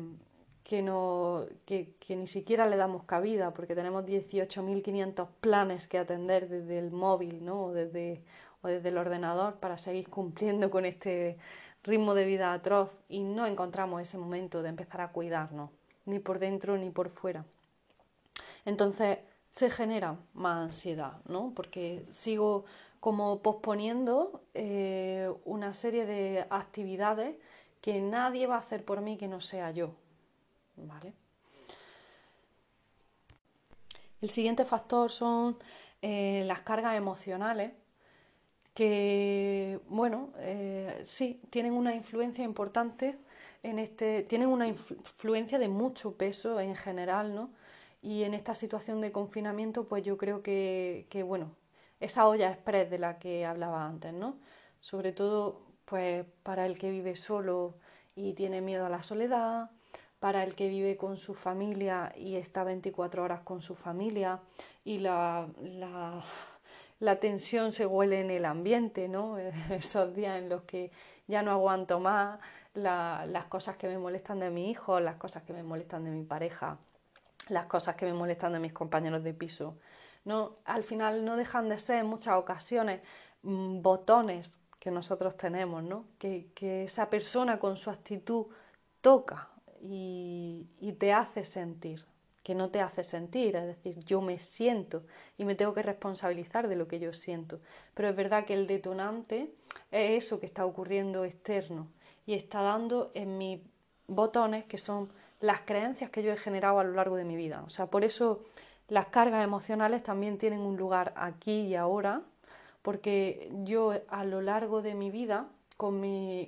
que, 0.65 0.81
no, 0.81 1.45
que, 1.67 1.93
ni 2.09 2.25
siquiera 2.25 2.67
le 2.67 2.75
damos 2.75 3.03
cabida 3.03 3.53
porque 3.53 3.75
tenemos 3.75 4.03
18.500 4.03 5.27
planes 5.39 5.87
que 5.87 5.99
atender 5.99 6.49
desde 6.49 6.79
el 6.79 6.89
móvil 6.89 7.45
¿no? 7.45 7.65
o, 7.65 7.71
desde, 7.71 8.23
o 8.63 8.67
desde 8.67 8.89
el 8.89 8.97
ordenador 8.97 9.57
para 9.57 9.77
seguir 9.77 10.09
cumpliendo 10.09 10.71
con 10.71 10.85
este 10.85 11.37
ritmo 11.83 12.15
de 12.15 12.25
vida 12.25 12.51
atroz 12.51 13.03
y 13.07 13.21
no 13.21 13.45
encontramos 13.45 14.01
ese 14.01 14.17
momento 14.17 14.63
de 14.63 14.69
empezar 14.69 15.01
a 15.01 15.11
cuidarnos, 15.11 15.69
ni 16.05 16.17
por 16.17 16.39
dentro 16.39 16.75
ni 16.77 16.89
por 16.89 17.09
fuera. 17.09 17.45
Entonces 18.65 19.19
se 19.51 19.69
genera 19.69 20.17
más 20.33 20.69
ansiedad, 20.69 21.21
¿no? 21.27 21.53
Porque 21.55 22.07
sigo 22.09 22.65
como 22.99 23.43
posponiendo 23.43 24.41
eh, 24.55 25.31
una 25.45 25.75
serie 25.75 26.07
de 26.07 26.47
actividades 26.49 27.35
que 27.81 28.01
nadie 28.01 28.47
va 28.47 28.55
a 28.55 28.59
hacer 28.59 28.83
por 28.83 29.01
mí 29.01 29.15
que 29.15 29.27
no 29.27 29.41
sea 29.41 29.69
yo. 29.69 29.93
¿Vale? 30.77 31.13
El 34.21 34.29
siguiente 34.29 34.65
factor 34.65 35.11
son 35.11 35.57
eh, 36.01 36.43
las 36.45 36.61
cargas 36.61 36.95
emocionales 36.95 37.71
que, 38.73 39.79
bueno, 39.87 40.33
eh, 40.37 41.01
sí, 41.05 41.41
tienen 41.49 41.73
una 41.73 41.95
influencia 41.95 42.43
importante 42.43 43.17
en 43.63 43.79
este, 43.79 44.23
tienen 44.23 44.49
una 44.49 44.67
influencia 44.67 45.57
de 45.59 45.69
mucho 45.69 46.17
peso 46.17 46.59
en 46.59 46.75
general, 46.75 47.33
¿no? 47.33 47.51
Y 48.01 48.23
en 48.23 48.33
esta 48.33 48.53
situación 48.53 49.01
de 49.01 49.11
confinamiento, 49.11 49.87
pues 49.87 50.03
yo 50.03 50.17
creo 50.17 50.43
que, 50.43 51.07
que 51.09 51.23
bueno, 51.23 51.55
esa 51.99 52.27
olla 52.27 52.51
express 52.51 52.89
de 52.91 52.99
la 52.99 53.17
que 53.17 53.45
hablaba 53.45 53.85
antes, 53.87 54.13
¿no? 54.13 54.37
Sobre 54.81 55.11
todo, 55.13 55.61
pues, 55.85 56.25
para 56.43 56.65
el 56.65 56.77
que 56.77 56.91
vive 56.91 57.15
solo 57.15 57.77
y 58.15 58.33
tiene 58.33 58.61
miedo 58.61 58.85
a 58.85 58.89
la 58.89 59.03
soledad, 59.03 59.71
para 60.25 60.41
el 60.41 60.55
que 60.55 60.69
vive 60.69 60.97
con 60.97 61.19
su 61.19 61.35
familia 61.35 62.11
y 62.17 62.35
está 62.35 62.63
24 62.63 63.21
horas 63.21 63.41
con 63.41 63.61
su 63.61 63.75
familia 63.75 64.39
y 64.83 64.97
la, 64.97 65.47
la, 66.99 67.19
tensión 67.19 67.71
se 67.71 67.85
huele 67.85 68.21
en 68.21 68.31
el 68.31 68.45
ambiente, 68.45 69.07
¿no? 69.07 69.37
Esos 69.69 70.15
días 70.15 70.39
en 70.39 70.49
los 70.49 70.63
que 70.63 70.89
ya 71.27 71.43
no 71.43 71.51
aguanto 71.51 71.99
más 71.99 72.39
las 72.73 73.45
cosas 73.45 73.77
que 73.77 73.87
me 73.87 73.99
molestan 73.99 74.39
de 74.39 74.49
mi 74.49 74.71
hijo, 74.71 74.99
las 74.99 75.17
cosas 75.17 75.43
que 75.43 75.53
me 75.53 75.61
molestan 75.61 76.05
de 76.05 76.09
mi 76.09 76.23
pareja, 76.23 76.79
las 77.49 77.67
cosas 77.67 77.95
que 77.95 78.07
me 78.07 78.13
molestan 78.13 78.53
de 78.53 78.59
mis 78.59 78.73
compañeros 78.73 79.23
de 79.23 79.35
piso 79.35 79.77
no, 80.23 80.55
al 80.65 80.83
final 80.83 81.23
no 81.23 81.37
dejan 81.37 81.69
de 81.69 81.77
ser 81.77 81.99
en 81.99 82.07
muchas 82.07 82.33
ocasiones 82.33 83.01
mm, 83.43 83.83
botones 83.83 84.59
que 84.79 84.89
nosotros 84.89 85.37
tenemos, 85.37 85.83
¿no? 85.83 86.05
que, 86.17 86.49
esa 86.83 87.11
persona 87.11 87.59
con 87.59 87.77
su 87.77 87.91
actitud 87.91 88.47
toca 89.01 89.51
y, 89.87 90.93
te 90.99 91.13
hace 91.13 91.43
sentir, 91.43 92.05
que 92.43 92.55
no 92.55 92.69
te 92.69 92.81
hace 92.81 93.03
sentir, 93.03 93.55
es 93.55 93.65
decir, 93.65 93.99
yo 94.05 94.21
me 94.21 94.37
siento 94.39 95.03
y 95.37 95.45
me 95.45 95.55
tengo 95.55 95.73
que 95.73 95.83
responsabilizar 95.83 96.67
de 96.67 96.75
lo 96.75 96.87
que 96.87 96.99
yo 96.99 97.13
siento. 97.13 97.59
Pero 97.93 98.09
es 98.09 98.15
verdad 98.15 98.45
que 98.45 98.53
el 98.53 98.67
detonante 98.67 99.53
es 99.91 100.23
eso 100.23 100.39
que 100.39 100.45
está 100.45 100.65
ocurriendo 100.65 101.25
externo 101.25 101.91
y 102.25 102.33
está 102.33 102.61
dando 102.61 103.11
en 103.13 103.37
mis 103.37 103.59
botones 104.07 104.65
que 104.65 104.77
son 104.77 105.09
las 105.39 105.61
creencias 105.61 106.09
que 106.09 106.23
yo 106.23 106.31
he 106.31 106.37
generado 106.37 106.79
a 106.79 106.83
lo 106.83 106.93
largo 106.93 107.15
de 107.15 107.25
mi 107.25 107.35
vida. 107.35 107.63
O 107.65 107.69
sea, 107.69 107.87
por 107.87 108.03
eso 108.03 108.41
las 108.87 109.07
cargas 109.07 109.43
emocionales 109.43 110.03
también 110.03 110.37
tienen 110.37 110.59
un 110.59 110.77
lugar 110.77 111.13
aquí 111.15 111.61
y 111.61 111.75
ahora, 111.75 112.21
porque 112.81 113.51
yo 113.63 113.93
a 114.09 114.23
lo 114.23 114.41
largo 114.41 114.81
de 114.81 114.95
mi 114.95 115.09
vida, 115.09 115.49
con, 115.77 116.03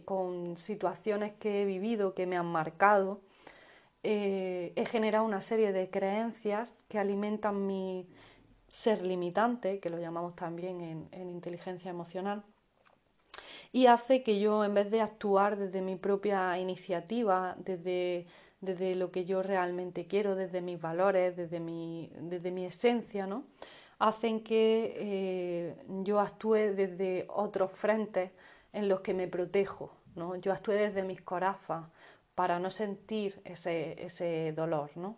con 0.05 0.55
situaciones 0.55 1.33
que 1.33 1.61
he 1.61 1.65
vivido, 1.65 2.13
que 2.13 2.27
me 2.27 2.37
han 2.37 2.45
marcado, 2.45 3.21
eh, 4.07 4.73
he 4.75 4.85
generado 4.85 5.25
una 5.25 5.41
serie 5.41 5.73
de 5.73 5.89
creencias 5.89 6.85
que 6.89 6.99
alimentan 6.99 7.67
mi 7.67 8.07
ser 8.67 9.01
limitante, 9.05 9.79
que 9.79 9.89
lo 9.89 9.99
llamamos 9.99 10.35
también 10.35 10.81
en, 10.81 11.07
en 11.11 11.29
inteligencia 11.29 11.91
emocional, 11.91 12.43
y 13.71 13.87
hace 13.87 14.23
que 14.23 14.39
yo, 14.39 14.63
en 14.63 14.73
vez 14.73 14.91
de 14.91 15.01
actuar 15.01 15.57
desde 15.57 15.81
mi 15.81 15.95
propia 15.95 16.57
iniciativa, 16.57 17.55
desde 17.59 18.25
desde 18.61 18.95
lo 18.95 19.11
que 19.11 19.25
yo 19.25 19.43
realmente 19.43 20.07
quiero, 20.07 20.35
desde 20.35 20.61
mis 20.61 20.81
valores, 20.81 21.35
desde 21.35 21.59
mi, 21.59 22.11
desde 22.19 22.51
mi 22.51 22.65
esencia, 22.65 23.27
¿no? 23.27 23.43
hacen 23.99 24.43
que 24.43 24.93
eh, 24.97 25.75
yo 26.03 26.19
actúe 26.19 26.73
desde 26.75 27.25
otros 27.29 27.71
frentes 27.71 28.31
en 28.73 28.87
los 28.89 29.01
que 29.01 29.13
me 29.13 29.27
protejo. 29.27 29.91
¿no? 30.15 30.35
Yo 30.35 30.51
actúe 30.51 30.73
desde 30.73 31.03
mis 31.03 31.21
corazas 31.21 31.85
para 32.37 32.59
no 32.59 32.69
sentir 32.69 33.41
ese, 33.45 33.95
ese 34.03 34.53
dolor. 34.53 34.91
¿no? 34.95 35.17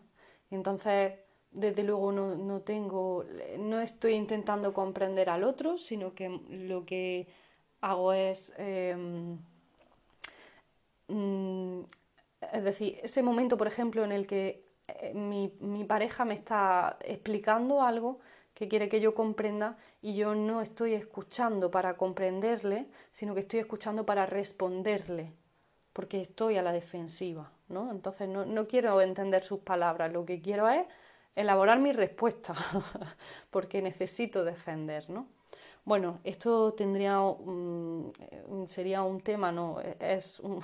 Entonces, 0.51 1.13
desde 1.51 1.83
luego 1.83 2.11
no, 2.11 2.35
no, 2.35 2.61
tengo, 2.61 3.25
no 3.59 3.81
estoy 3.81 4.13
intentando 4.13 4.73
comprender 4.73 5.29
al 5.29 5.43
otro, 5.43 5.77
sino 5.77 6.13
que 6.13 6.29
lo 6.49 6.85
que 6.85 7.27
hago 7.81 8.13
es 8.13 8.53
em, 8.57 9.37
mm, 11.09 11.81
es 12.53 12.63
decir, 12.63 12.99
ese 13.03 13.21
momento, 13.21 13.57
por 13.57 13.67
ejemplo, 13.67 14.03
en 14.03 14.11
el 14.11 14.25
que 14.25 14.65
eh, 14.87 15.13
mi, 15.13 15.83
pareja 15.83 16.25
me 16.25 16.33
está 16.33 16.97
explicando 17.03 17.81
algo 17.81 18.19
que 18.53 18.67
quiere 18.67 18.89
que 18.89 19.01
yo 19.01 19.13
comprenda 19.13 19.77
y 20.01 20.15
yo 20.15 20.35
no 20.35 20.61
estoy 20.61 20.93
escuchando 20.93 21.69
para 21.71 21.97
comprenderle, 21.97 22.87
sino 23.11 23.33
que 23.33 23.41
estoy 23.41 23.59
escuchando 23.59 24.05
para 24.05 24.25
responderle, 24.25 25.33
porque 25.93 26.21
estoy 26.21 26.57
a 26.57 26.61
la 26.61 26.71
defensiva, 26.71 27.51
¿no? 27.67 27.91
Entonces 27.91 28.27
no, 28.29 28.45
no 28.45 28.67
quiero 28.67 29.01
entender 29.01 29.43
sus 29.43 29.59
palabras, 29.59 30.11
lo 30.13 30.25
que 30.25 30.41
quiero 30.41 30.69
es 30.69 30.85
elaborar 31.35 31.79
mi 31.79 31.91
respuesta, 31.91 32.53
porque 33.51 33.81
necesito 33.81 34.43
defender, 34.43 35.09
¿no? 35.09 35.27
Bueno, 35.85 36.19
esto 36.23 36.73
tendría 36.73 37.19
sería 38.67 39.03
un 39.03 39.21
tema, 39.21 39.51
no, 39.51 39.79
es 39.99 40.39
un, 40.43 40.61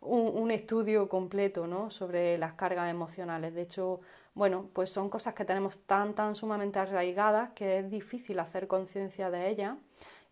un, 0.00 0.50
estudio 0.50 1.08
completo 1.08 1.66
¿no? 1.66 1.90
sobre 1.90 2.38
las 2.38 2.54
cargas 2.54 2.90
emocionales. 2.90 3.54
De 3.54 3.62
hecho, 3.62 4.00
bueno, 4.34 4.68
pues 4.72 4.90
son 4.90 5.08
cosas 5.10 5.34
que 5.34 5.44
tenemos 5.44 5.84
tan, 5.86 6.14
tan 6.14 6.34
sumamente 6.34 6.78
arraigadas 6.78 7.50
que 7.54 7.80
es 7.80 7.90
difícil 7.90 8.38
hacer 8.38 8.66
conciencia 8.68 9.30
de 9.30 9.48
ellas. 9.50 9.76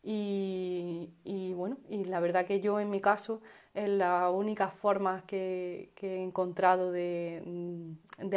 Y, 0.03 1.53
bueno, 1.55 1.77
y 1.89 2.05
la 2.05 2.21
verdad 2.21 2.47
que 2.47 2.61
yo 2.61 2.81
en 2.81 2.89
mi 2.91 3.01
caso 3.01 3.43
es 3.75 3.89
la 3.89 4.31
única 4.31 4.69
forma 4.69 5.25
que, 5.27 5.93
he 6.01 6.23
encontrado 6.23 6.91
de, 6.91 7.43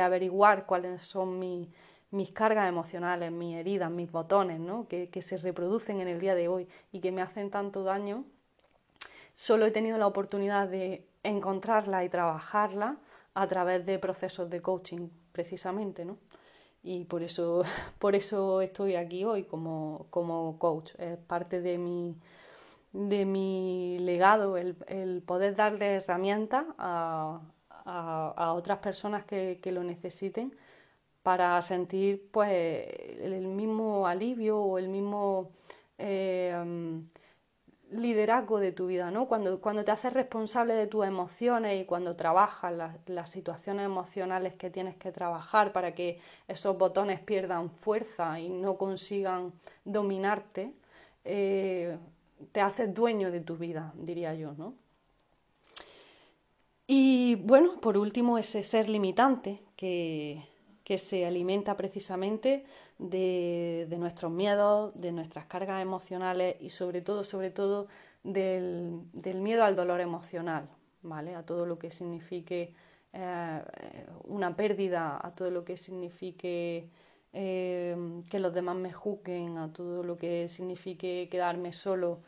averiguar 0.01 0.65
cuáles 0.65 1.05
son 1.05 1.39
mis 1.39 2.31
cargas 2.31 2.67
emocionales, 2.67 3.31
mis 3.31 3.55
heridas, 3.55 3.89
mis 3.89 4.11
botones, 4.11 4.59
¿no? 4.59 4.87
que, 4.87 5.09
que 5.09 5.21
se 5.21 5.37
reproducen 5.37 6.01
en 6.01 6.09
el 6.09 6.19
día 6.19 6.35
de 6.35 6.47
hoy 6.49 6.67
y 6.91 6.99
que 6.99 7.11
me 7.11 7.21
hacen 7.21 7.49
tanto 7.49 7.83
daño. 7.83 8.25
Solo 9.33 9.65
he 9.65 9.71
tenido 9.71 9.97
la 9.97 10.07
oportunidad 10.07 10.67
de 10.67 11.07
encontrarla 11.23 12.03
y 12.03 12.09
trabajarla 12.09 12.97
a 13.33 13.47
través 13.47 13.85
de 13.85 13.97
procesos 13.99 14.49
de 14.49 14.61
coaching, 14.61 15.09
precisamente, 15.31 16.05
¿no? 16.05 16.17
Y 16.83 17.05
por 17.05 17.23
eso, 17.23 17.63
por 17.99 18.15
eso 18.15 18.61
estoy 18.61 18.95
aquí 18.95 19.23
hoy 19.23 19.45
como, 19.45 20.07
como 20.09 20.57
coach. 20.59 20.93
Es 20.99 21.17
parte 21.17 21.61
de 21.61 21.77
mi, 21.77 22.15
de 22.91 23.25
mi 23.25 23.97
legado 23.99 24.57
el, 24.57 24.75
el 24.87 25.21
poder 25.23 25.55
darle 25.55 25.95
herramientas 25.95 26.65
a, 26.77 27.41
a, 27.85 28.53
otras 28.53 28.79
personas 28.79 29.23
que, 29.25 29.59
que, 29.61 29.71
lo 29.71 29.83
necesiten 29.83 30.55
para 31.23 31.61
sentir 31.61 32.29
pues 32.31 32.51
el 33.19 33.47
mismo 33.47 34.07
alivio 34.07 34.59
o 34.59 34.77
el 34.77 34.89
mismo 34.89 35.51
eh, 35.97 36.53
liderazgo 37.93 38.59
de 38.59 38.71
tu 38.71 38.87
vida, 38.87 39.11
¿no? 39.11 39.27
Cuando, 39.27 39.59
cuando 39.61 39.83
te 39.83 39.91
haces 39.91 40.13
responsable 40.13 40.73
de 40.73 40.87
tus 40.87 41.05
emociones 41.05 41.81
y 41.81 41.85
cuando 41.85 42.15
trabajas 42.15 42.73
las, 43.07 43.29
situaciones 43.29 43.85
emocionales 43.85 44.53
que 44.53 44.69
tienes 44.69 44.95
que 44.95 45.11
trabajar 45.11 45.71
para 45.73 45.93
que 45.93 46.19
esos 46.47 46.77
botones 46.77 47.19
pierdan 47.19 47.69
fuerza 47.69 48.39
y 48.39 48.49
no 48.49 48.77
consigan 48.77 49.53
dominarte, 49.85 50.73
eh, 51.23 51.97
te 52.51 52.61
haces 52.61 52.93
dueño 52.93 53.31
de 53.31 53.41
tu 53.41 53.57
vida, 53.57 53.93
diría 53.95 54.33
yo, 54.33 54.53
¿no? 54.53 54.75
Y 56.85 57.35
bueno, 57.35 57.79
por 57.79 57.97
último, 57.97 58.37
ese 58.37 58.61
ser 58.61 58.89
limitante 58.89 59.61
que, 59.75 60.43
que 60.83 60.97
se 60.97 61.25
alimenta 61.25 61.77
precisamente 61.77 62.65
de, 62.97 63.87
nuestros 63.97 64.31
miedos, 64.31 64.93
de 64.95 65.11
nuestras 65.11 65.45
cargas 65.45 65.81
emocionales 65.81 66.55
y 66.59 66.69
sobre 66.69 67.01
todo, 67.01 67.23
sobre 67.23 67.51
todo, 67.51 67.87
del, 68.23 69.01
miedo 69.35 69.63
al 69.63 69.75
dolor 69.75 70.01
emocional, 70.01 70.67
¿vale? 71.01 71.35
A 71.35 71.45
todo 71.45 71.65
lo 71.65 71.79
que 71.79 71.89
signifique 71.89 72.73
eh, 73.13 73.61
una 74.25 74.55
pérdida, 74.55 75.19
a 75.21 75.33
todo 75.33 75.51
lo 75.51 75.63
que 75.63 75.77
signifique 75.77 76.89
eh, 77.31 77.95
que 78.29 78.39
los 78.39 78.53
demás 78.53 78.75
me 78.75 78.91
juzguen, 78.91 79.57
a 79.57 79.71
todo 79.71 80.03
lo 80.03 80.17
que 80.17 80.49
signifique 80.49 81.29
quedarme 81.31 81.71
solo. 81.71 82.19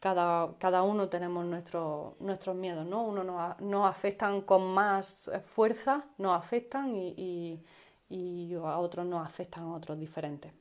Cada, 0.00 0.56
cada 0.58 0.82
uno 0.82 1.08
tenemos 1.08 1.44
nuestros 1.44 2.20
nuestros 2.20 2.54
miedos, 2.54 2.86
¿no? 2.86 3.02
Uno 3.04 3.24
nos, 3.58 3.86
afectan 3.86 4.42
con 4.42 4.72
más 4.72 5.30
fuerza, 5.44 6.04
nos 6.18 6.36
afectan 6.36 6.94
y, 6.94 7.60
y 8.08 8.54
a 8.54 8.78
otros 8.78 9.06
nos 9.06 9.26
afectan 9.26 9.64
a 9.64 9.74
otros 9.74 9.98
diferentes. 9.98 10.52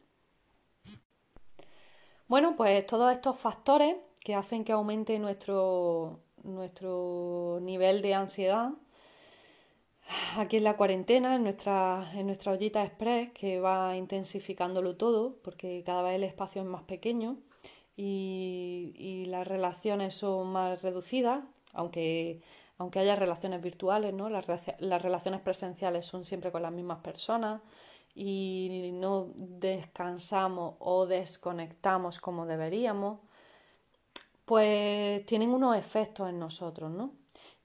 Bueno, 2.28 2.56
pues 2.58 2.86
todos 2.86 3.12
estos 3.14 3.38
factores 3.38 3.96
que 4.24 4.36
hacen 4.36 4.66
que 4.66 4.74
aumente 4.74 5.18
nuestro, 5.20 6.20
nuestro 6.44 7.60
nivel 7.62 8.02
de 8.02 8.14
ansiedad, 8.16 8.72
aquí 10.38 10.58
en 10.58 10.64
la 10.66 10.76
cuarentena, 10.76 11.36
en 11.36 11.44
nuestra, 11.44 12.12
en 12.16 12.28
nuestra 12.28 12.52
ollita 12.52 12.84
express, 12.84 13.32
que 13.32 13.60
va 13.62 13.96
intensificándolo 13.96 14.98
todo, 14.98 15.38
porque 15.44 15.84
cada 15.86 16.02
vez 16.02 16.16
el 16.16 16.24
espacio 16.26 16.62
es 16.62 16.68
más 16.68 16.84
pequeño 16.84 17.38
y, 17.98 19.26
las 19.28 19.48
relaciones 19.48 20.16
son 20.16 20.48
más 20.48 20.82
reducidas, 20.82 21.44
aunque 21.74 22.42
aunque 22.80 23.00
haya 23.00 23.16
relaciones 23.16 23.62
virtuales, 23.62 24.14
¿no? 24.14 24.30
Las, 24.30 24.46
relaciones 25.02 25.42
presenciales 25.42 26.06
son 26.06 26.24
siempre 26.24 26.52
con 26.52 26.62
las 26.62 26.72
mismas 26.72 27.00
personas 27.00 27.62
y 28.14 28.92
no 28.94 29.32
descansamos 29.36 30.76
o 30.80 31.08
desconectamos 31.08 32.20
como 32.20 32.46
deberíamos, 32.46 33.20
pues 34.46 35.26
tienen 35.26 35.50
unos 35.50 35.76
efectos 35.76 36.30
en 36.30 36.40
nosotros, 36.40 36.92
¿no? 36.92 37.14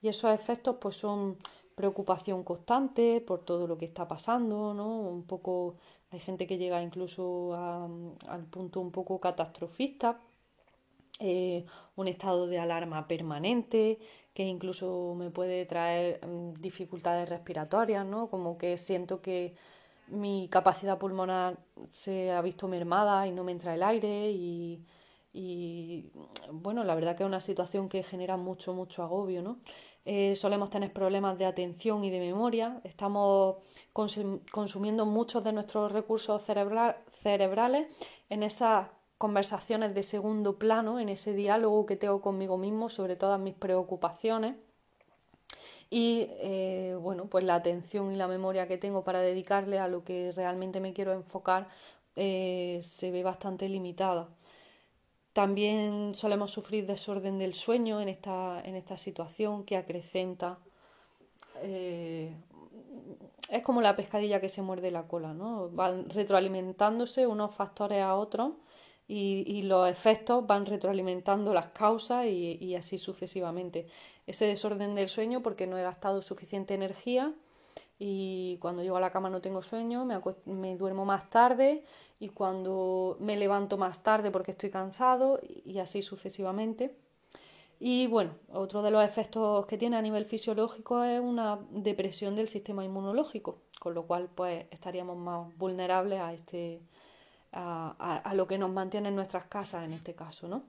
Y 0.01 0.09
esos 0.09 0.33
efectos 0.33 0.77
pues 0.81 0.97
son 0.97 1.37
preocupación 1.75 2.42
constante 2.42 3.21
por 3.21 3.45
todo 3.45 3.66
lo 3.66 3.77
que 3.79 3.85
está 3.85 4.09
pasando, 4.09 4.73
¿no? 4.75 5.01
Un 5.01 5.25
poco, 5.25 5.77
hay 6.12 6.20
gente 6.20 6.46
que 6.46 6.59
llega 6.59 6.83
incluso 6.83 7.55
al 7.55 8.44
punto 8.51 8.81
un 8.81 8.92
poco 8.92 9.18
catastrofista, 9.18 10.20
eh, 11.20 11.64
un 11.96 12.09
estado 12.09 12.46
de 12.46 12.59
alarma 12.59 13.09
permanente, 13.09 13.98
que 14.35 14.44
incluso 14.44 15.14
me 15.16 15.31
puede 15.31 15.64
traer 15.66 16.25
mm, 16.27 16.55
dificultades 16.61 17.29
respiratorias, 17.29 18.05
¿no? 18.07 18.29
Como 18.29 18.59
que 18.59 18.77
siento 18.77 19.22
que 19.22 19.55
mi 20.09 20.48
capacidad 20.51 20.98
pulmonar 20.98 21.59
se 21.90 22.31
ha 22.33 22.42
visto 22.42 22.68
mermada 22.68 23.27
y 23.27 23.33
no 23.33 23.44
me 23.44 23.53
entra 23.53 23.75
el 23.75 23.83
aire 23.83 24.31
y, 24.31 24.85
bueno, 26.53 26.85
la 26.85 26.94
verdad 26.94 27.16
que 27.16 27.22
es 27.22 27.27
una 27.27 27.40
situación 27.40 27.88
que 27.88 28.03
genera 28.03 28.37
mucho, 28.37 28.75
mucho 28.75 29.03
agobio, 29.03 29.42
¿no? 29.42 29.59
Eh, 30.04 30.34
solemos 30.34 30.70
tener 30.70 30.92
problemas 30.92 31.38
de 31.38 31.46
atención 31.46 32.02
y 32.02 32.10
de 32.10 32.18
memoria, 32.18 32.80
estamos 32.82 33.56
consumiendo 33.92 35.06
muchos 35.06 35.44
de 35.44 35.52
nuestros 35.52 35.92
recursos 35.92 36.42
cerebrales 36.42 37.86
en 38.28 38.42
esa 38.42 38.90
conversaciones 39.22 39.94
de 39.94 40.02
segundo 40.02 40.58
plano, 40.58 40.98
en 40.98 41.08
ese 41.08 41.32
diálogo 41.32 41.86
que 41.86 41.94
tengo 41.94 42.20
conmigo 42.20 42.58
mismo 42.58 42.88
sobre 42.88 43.14
todas 43.14 43.38
mis 43.38 43.54
preocupaciones. 43.54 44.56
Y 45.90 46.26
eh, 46.40 46.96
bueno, 47.00 47.26
pues 47.26 47.44
la 47.44 47.54
atención 47.54 48.10
y 48.10 48.16
la 48.16 48.26
memoria 48.26 48.66
que 48.66 48.78
tengo 48.78 49.04
para 49.04 49.20
dedicarle 49.20 49.78
a 49.78 49.86
lo 49.86 50.02
que 50.02 50.32
realmente 50.32 50.80
me 50.80 50.92
quiero 50.92 51.12
enfocar 51.12 51.68
eh, 52.16 52.80
se 52.82 53.12
ve 53.12 53.22
bastante 53.22 53.68
limitada. 53.68 54.28
También 55.33 56.14
solemos 56.14 56.51
sufrir 56.51 56.87
desorden 56.87 57.38
del 57.38 57.55
sueño 57.55 58.01
en 58.01 58.09
esta, 58.09 58.61
en 58.64 58.77
esta 58.77 58.99
situación 58.99 59.64
que 59.64 59.77
acrecenta. 59.77 60.59
Eh, 61.62 62.35
es 63.51 63.62
como 63.62 63.81
la 63.81 63.97
pescadilla 63.97 64.40
que 64.40 64.49
se 64.49 64.62
muerde 64.62 64.90
la 64.90 65.07
cola, 65.07 65.33
¿no? 65.35 65.71
Van 65.71 66.09
retroalimentándose 66.11 67.27
unos 67.27 67.55
factores 67.55 68.03
a 68.03 68.14
otros 68.14 68.53
y, 69.09 69.62
los 69.62 69.88
efectos 69.90 70.47
van 70.47 70.64
retroalimentando 70.64 71.53
las 71.53 71.68
causas 71.68 72.27
y, 72.27 72.75
así 72.77 72.99
sucesivamente. 72.99 73.87
Ese 74.27 74.47
desorden 74.47 74.95
del 74.95 75.09
sueño 75.09 75.42
porque 75.42 75.66
no 75.66 75.77
he 75.77 75.83
gastado 75.83 76.23
suficiente 76.23 76.75
energía 76.75 77.35
y 78.04 78.56
cuando 78.58 78.82
llego 78.82 78.96
a 78.96 79.00
la 79.00 79.12
cama 79.12 79.30
no 79.30 79.40
tengo 79.40 79.62
sueño, 79.62 80.04
me, 80.04 80.76
duermo 80.76 81.04
más 81.04 81.30
tarde 81.30 81.84
y 82.18 82.30
cuando 82.30 83.16
me 83.20 83.36
levanto 83.36 83.78
más 83.78 84.02
tarde 84.02 84.32
porque 84.32 84.50
estoy 84.50 84.70
cansado 84.70 85.38
y 85.64 85.78
así 85.78 86.02
sucesivamente. 86.02 86.96
Y 87.78 88.08
bueno, 88.08 88.32
otro 88.52 88.82
de 88.82 88.90
los 88.90 89.04
efectos 89.04 89.66
que 89.66 89.78
tiene 89.78 89.96
a 89.98 90.02
nivel 90.02 90.26
fisiológico 90.26 91.04
es 91.04 91.20
una 91.20 91.60
depresión 91.70 92.34
del 92.34 92.48
sistema 92.48 92.84
inmunológico, 92.84 93.58
con 93.78 93.94
lo 93.94 94.04
cual 94.04 94.28
pues 94.34 94.66
estaríamos 94.72 95.16
más 95.16 95.56
vulnerables 95.56 96.18
a 96.18 96.32
este, 96.32 96.80
a, 97.52 98.32
lo 98.34 98.48
que 98.48 98.58
nos 98.58 98.72
mantiene 98.72 99.10
en 99.10 99.14
nuestras 99.14 99.44
casas 99.44 99.84
en 99.84 99.92
este 99.92 100.16
caso, 100.16 100.48
¿no? 100.48 100.64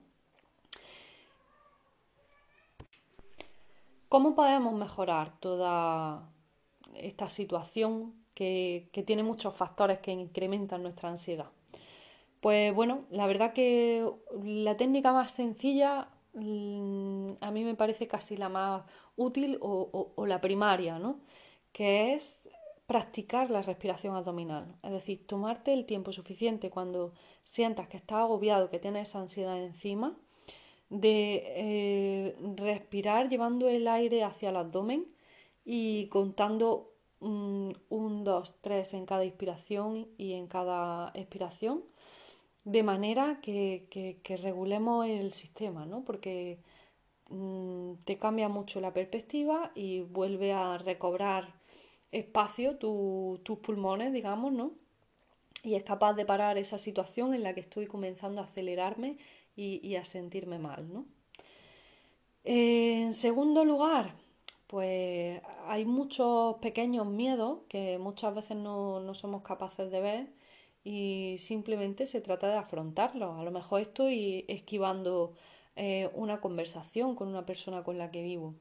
¿Cómo 4.08 4.36
podemos 4.36 4.72
mejorar 4.74 5.32
toda 5.40 6.30
esta 6.96 7.28
situación 7.28 8.14
que, 8.34 8.90
tiene 9.06 9.22
muchos 9.22 9.54
factores 9.54 9.98
que 10.00 10.12
incrementan 10.12 10.82
nuestra 10.82 11.08
ansiedad? 11.08 11.50
Pues 12.40 12.74
bueno, 12.74 13.04
la 13.10 13.26
verdad 13.26 13.52
que 13.52 14.06
la 14.42 14.76
técnica 14.76 15.12
más 15.12 15.32
sencilla 15.32 16.08
mm, 16.34 17.26
a 17.40 17.50
mí 17.50 17.64
me 17.64 17.74
parece 17.74 18.06
casi 18.06 18.36
la 18.36 18.48
más 18.48 18.82
útil 19.16 19.58
o, 19.60 20.24
la 20.26 20.40
primaria, 20.40 20.98
¿no? 20.98 21.20
Que 21.72 22.14
es 22.14 22.48
practicar 22.86 23.50
la 23.50 23.62
respiración 23.62 24.14
abdominal, 24.14 24.76
es 24.82 24.90
decir, 24.92 25.26
tomarte 25.26 25.72
el 25.72 25.86
tiempo 25.86 26.12
suficiente 26.12 26.68
cuando 26.70 27.14
sientas 27.42 27.88
que 27.88 27.96
estás 27.96 28.18
agobiado, 28.18 28.70
que 28.70 28.78
tienes 28.78 29.08
esa 29.08 29.20
ansiedad 29.20 29.58
encima, 29.58 30.14
de 30.90 31.42
eh, 31.56 32.36
respirar 32.56 33.28
llevando 33.28 33.68
el 33.68 33.88
aire 33.88 34.22
hacia 34.22 34.50
el 34.50 34.56
abdomen 34.56 35.13
y 35.64 36.08
contando 36.08 36.92
un, 37.20 38.24
dos, 38.24 38.54
tres 38.60 38.94
en 38.94 39.06
cada 39.06 39.24
inspiración 39.24 40.08
y 40.18 40.34
en 40.34 40.46
cada 40.46 41.10
expiración. 41.14 41.82
de 42.64 42.82
manera 42.82 43.40
que, 43.42 44.20
regulemos 44.42 45.06
el 45.06 45.32
sistema, 45.32 45.86
¿no? 45.86 46.04
Porque 46.04 46.58
mm, 47.30 47.94
te 48.04 48.18
cambia 48.18 48.48
mucho 48.48 48.80
la 48.80 48.92
perspectiva 48.94 49.72
y 49.74 50.00
vuelve 50.00 50.52
a 50.52 50.78
recobrar 50.78 51.54
espacio 52.12 52.76
tus 52.78 53.58
pulmones, 53.60 54.12
digamos, 54.12 54.52
¿no? 54.52 54.72
Y 55.64 55.74
es 55.76 55.84
capaz 55.84 56.14
de 56.14 56.26
parar 56.26 56.58
esa 56.58 56.78
situación 56.78 57.34
en 57.34 57.42
la 57.42 57.54
que 57.54 57.60
estoy 57.60 57.86
comenzando 57.86 58.40
a 58.40 58.44
acelerarme 58.44 59.18
y, 59.56 59.94
a 59.96 60.04
sentirme 60.04 60.58
mal, 60.58 60.92
¿no? 60.92 61.06
En 62.44 63.14
segundo 63.14 63.64
lugar, 63.64 64.14
pues 64.74 65.40
hay 65.66 65.84
muchos 65.84 66.56
pequeños 66.56 67.06
miedos 67.06 67.60
que 67.68 67.96
muchas 67.98 68.34
veces 68.34 68.56
no, 68.56 68.98
no 68.98 69.14
somos 69.14 69.42
capaces 69.42 69.88
de 69.92 70.00
ver 70.00 70.32
y 70.82 71.36
simplemente 71.38 72.06
se 72.06 72.20
trata 72.20 72.48
de 72.48 72.56
afrontarlo. 72.56 73.34
A 73.34 73.44
lo 73.44 73.52
mejor 73.52 73.80
estoy 73.82 74.44
esquivando 74.48 75.32
eh, 75.76 76.10
una 76.14 76.40
conversación 76.40 77.14
con 77.14 77.28
una 77.28 77.46
persona 77.46 77.84
con 77.84 77.98
la 77.98 78.10
que 78.10 78.22
vivo 78.24 78.54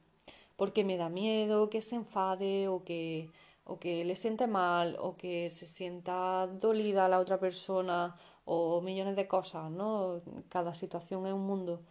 porque 0.56 0.84
me 0.84 0.98
da 0.98 1.10
miedo 1.10 1.72
que 1.72 1.82
se 1.82 1.96
enfade 1.96 2.68
o 2.68 2.84
que, 2.84 3.32
o 3.66 3.80
que 3.80 4.06
le 4.06 4.16
siente 4.16 4.46
mal 4.46 4.98
o 5.00 5.18
que 5.18 5.50
se 5.50 5.66
sienta 5.66 6.46
dolida 6.48 7.08
la 7.08 7.20
otra 7.20 7.40
persona 7.40 8.16
o 8.46 8.82
millones 8.82 9.16
de 9.16 9.28
cosas, 9.28 9.72
¿no? 9.72 10.22
Cada 10.50 10.76
situación 10.76 11.26
es 11.26 11.34
un 11.34 11.48
mundo. 11.48 11.82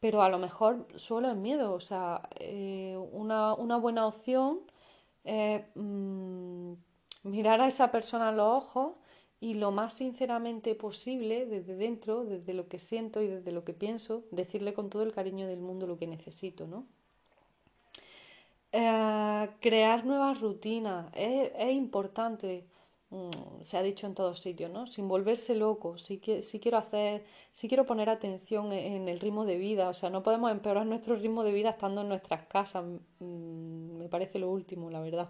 Pero 0.00 0.22
a 0.22 0.28
lo 0.30 0.38
mejor 0.38 0.86
solo 0.96 1.30
es 1.30 1.36
miedo, 1.36 1.72
o 1.72 1.80
sea, 1.80 2.28
eh, 2.38 2.96
una, 3.12 3.54
una, 3.54 3.76
buena 3.76 4.06
opción 4.06 4.60
es 5.24 5.62
mm, 5.74 6.72
mirar 7.24 7.60
a 7.60 7.66
esa 7.66 7.92
persona 7.92 8.30
a 8.30 8.32
los 8.32 8.64
ojos 8.64 8.98
y 9.40 9.54
lo 9.54 9.70
más 9.72 9.94
sinceramente 9.94 10.74
posible, 10.74 11.46
desde 11.46 11.76
dentro, 11.76 12.24
desde 12.24 12.54
lo 12.54 12.68
que 12.68 12.78
siento 12.78 13.22
y 13.22 13.28
desde 13.28 13.52
lo 13.52 13.64
que 13.64 13.74
pienso, 13.74 14.24
decirle 14.30 14.74
con 14.74 14.90
todo 14.90 15.02
el 15.02 15.12
cariño 15.12 15.46
del 15.46 15.60
mundo 15.60 15.86
lo 15.86 15.96
que 15.96 16.06
necesito, 16.06 16.66
¿no? 16.66 16.86
Eh, 18.72 19.50
crear 19.60 20.04
nuevas 20.04 20.40
rutinas 20.40 21.10
es, 21.14 21.72
importante, 21.72 22.64
se 23.60 23.76
ha 23.76 23.82
dicho 23.82 24.06
en 24.06 24.14
todos 24.14 24.38
sitios, 24.38 24.70
¿no? 24.70 24.86
Sin 24.86 25.08
volverse 25.08 25.56
loco, 25.56 25.98
si, 25.98 26.18
que, 26.18 26.42
si 26.42 26.60
quiero 26.60 26.78
hacer, 26.78 27.24
si 27.50 27.68
quiero 27.68 27.84
poner 27.84 28.08
atención 28.08 28.72
e, 28.72 28.96
en, 28.96 29.08
el 29.08 29.18
ritmo 29.18 29.44
de 29.44 29.56
vida, 29.58 29.88
o 29.88 29.94
sea, 29.94 30.10
no 30.10 30.22
podemos 30.22 30.50
empeorar 30.52 30.86
nuestro 30.86 31.16
ritmo 31.16 31.42
de 31.42 31.52
vida 31.52 31.70
estando 31.70 32.02
en 32.02 32.08
nuestras 32.08 32.46
casas, 32.46 32.84
mm, 33.18 33.96
me 33.98 34.08
parece 34.08 34.38
lo 34.38 34.50
último, 34.50 34.90
la 34.90 35.00
verdad 35.00 35.28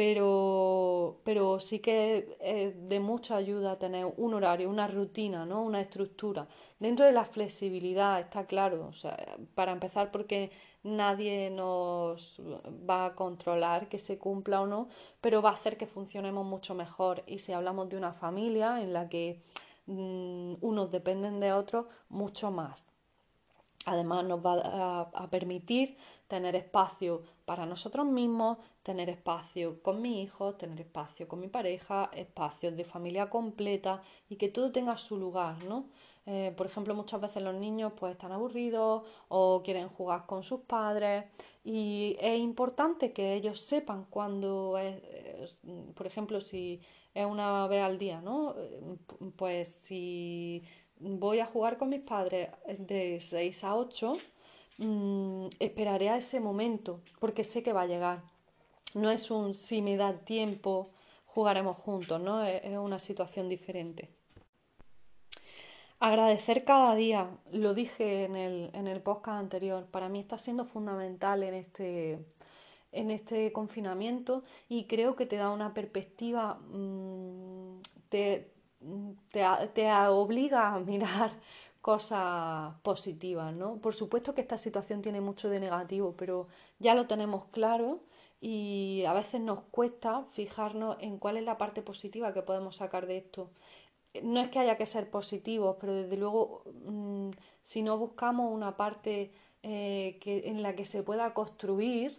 pero, 0.00 1.20
pero 1.24 1.60
sí 1.60 1.80
que 1.80 2.38
es 2.40 2.88
de 2.88 3.00
mucha 3.00 3.36
ayuda 3.36 3.76
tener 3.76 4.06
un 4.16 4.32
horario, 4.32 4.70
una 4.70 4.86
rutina, 4.86 5.44
¿no? 5.44 5.62
una 5.62 5.82
estructura. 5.82 6.46
Dentro 6.78 7.04
de 7.04 7.12
la 7.12 7.26
flexibilidad, 7.26 8.18
está 8.18 8.46
claro, 8.46 8.86
o 8.88 8.94
sea, 8.94 9.14
para 9.54 9.72
empezar 9.72 10.10
porque 10.10 10.52
nadie 10.84 11.50
nos 11.50 12.40
va 12.88 13.04
a 13.04 13.14
controlar 13.14 13.90
que 13.90 13.98
se 13.98 14.18
cumpla 14.18 14.62
o 14.62 14.66
no, 14.66 14.88
pero 15.20 15.42
va 15.42 15.50
a 15.50 15.52
hacer 15.52 15.76
que 15.76 15.86
funcionemos 15.86 16.46
mucho 16.46 16.74
mejor. 16.74 17.22
Y 17.26 17.36
si 17.36 17.52
hablamos 17.52 17.90
de 17.90 17.98
una 17.98 18.14
familia 18.14 18.80
en 18.82 18.94
la 18.94 19.06
que 19.10 19.42
mm, 19.84 20.54
unos 20.62 20.90
dependen 20.90 21.40
de 21.40 21.52
otros, 21.52 21.84
mucho 22.08 22.50
más. 22.50 22.89
Además 23.86 24.24
nos 24.24 24.44
va 24.44 25.08
a, 25.14 25.30
permitir 25.30 25.96
tener 26.28 26.54
espacio 26.54 27.22
para 27.46 27.64
nosotros 27.64 28.06
mismos, 28.06 28.58
tener 28.82 29.08
espacio 29.08 29.82
con 29.82 30.02
mi 30.02 30.22
hijo, 30.22 30.54
tener 30.54 30.80
espacio 30.80 31.26
con 31.26 31.40
mi 31.40 31.48
pareja, 31.48 32.10
espacios 32.14 32.76
de 32.76 32.84
familia 32.84 33.30
completa 33.30 34.02
y 34.28 34.36
que 34.36 34.48
todo 34.50 34.70
tenga 34.70 34.96
su 34.98 35.16
lugar, 35.18 35.64
¿no? 35.64 35.86
Eh, 36.26 36.52
por 36.56 36.66
ejemplo, 36.66 36.94
muchas 36.94 37.20
veces 37.22 37.42
los 37.42 37.54
niños 37.54 37.94
pues 37.98 38.12
están 38.12 38.32
aburridos 38.32 39.02
o 39.28 39.62
quieren 39.64 39.88
jugar 39.88 40.26
con 40.26 40.42
sus 40.42 40.60
padres 40.60 41.24
y 41.64 42.16
es 42.20 42.38
importante 42.38 43.12
que 43.12 43.34
ellos 43.34 43.58
sepan 43.60 44.04
cuando 44.10 44.76
es, 44.78 45.56
por 45.94 46.06
ejemplo, 46.06 46.40
si 46.40 46.80
es 47.14 47.24
una 47.24 47.66
vez 47.66 47.82
al 47.82 47.98
día, 47.98 48.20
¿no? 48.20 48.54
Pues 49.36 49.72
si 49.72 50.62
voy 51.00 51.40
a 51.40 51.46
jugar 51.46 51.78
con 51.78 51.88
mis 51.88 52.00
padres 52.02 52.50
de 52.78 53.18
6 53.20 53.64
a 53.64 53.76
8, 53.76 54.12
mm, 54.78 55.46
esperaré 55.58 56.10
a 56.10 56.18
ese 56.18 56.40
momento 56.40 57.00
porque 57.18 57.44
sé 57.44 57.62
que 57.62 57.72
va 57.72 57.82
a 57.82 57.86
llegar. 57.86 58.22
No 58.94 59.10
es 59.10 59.30
un 59.30 59.54
si 59.54 59.82
me 59.82 59.96
da 59.96 60.18
tiempo, 60.18 60.90
jugaremos 61.26 61.76
juntos, 61.76 62.20
¿no? 62.20 62.44
Es, 62.44 62.76
una 62.76 62.98
situación 62.98 63.48
diferente. 63.48 64.10
Agradecer 66.00 66.64
cada 66.64 66.94
día, 66.94 67.30
lo 67.52 67.74
dije 67.74 68.24
en 68.24 68.36
el, 68.36 68.70
en 68.72 68.86
el 68.86 69.02
podcast 69.02 69.38
anterior, 69.38 69.86
para 69.90 70.08
mí 70.08 70.18
está 70.18 70.38
siendo 70.38 70.64
fundamental 70.64 71.42
en 71.42 71.54
este, 71.54 72.24
en 72.92 73.10
este 73.10 73.52
confinamiento 73.52 74.42
y 74.68 74.86
creo 74.86 75.14
que 75.14 75.26
te 75.26 75.36
da 75.36 75.50
una 75.50 75.74
perspectiva, 75.74 76.54
mm, 76.54 77.80
te, 78.08 78.50
obliga 80.10 80.74
a 80.74 80.80
mirar 80.80 81.30
cosas 81.80 82.74
positivas, 82.82 83.54
¿no? 83.54 83.76
Por 83.80 83.94
supuesto 83.94 84.34
que 84.34 84.42
esta 84.42 84.58
situación 84.58 85.02
tiene 85.02 85.20
mucho 85.20 85.48
de 85.48 85.60
negativo, 85.60 86.14
pero 86.16 86.48
ya 86.78 86.94
lo 86.94 87.06
tenemos 87.06 87.46
claro 87.46 88.00
y 88.40 89.04
a 89.06 89.12
veces 89.12 89.40
nos 89.40 89.60
cuesta 89.70 90.24
fijarnos 90.24 90.96
en 91.00 91.18
cuál 91.18 91.36
es 91.36 91.44
la 91.44 91.58
parte 91.58 91.82
positiva 91.82 92.34
que 92.34 92.42
podemos 92.42 92.76
sacar 92.76 93.06
de 93.06 93.18
esto. 93.18 93.50
No 94.22 94.40
es 94.40 94.48
que 94.48 94.58
haya 94.58 94.76
que 94.76 94.86
ser 94.86 95.10
positivos, 95.10 95.76
pero 95.80 95.94
desde 95.94 96.16
luego 96.16 96.62
mm, 96.84 97.30
si 97.62 97.82
no 97.82 97.96
buscamos 97.98 98.52
una 98.52 98.76
parte 98.76 99.32
eh, 99.62 100.18
en 100.24 100.62
la 100.62 100.74
que 100.74 100.84
se 100.84 101.02
pueda 101.02 101.32
construir, 101.34 102.18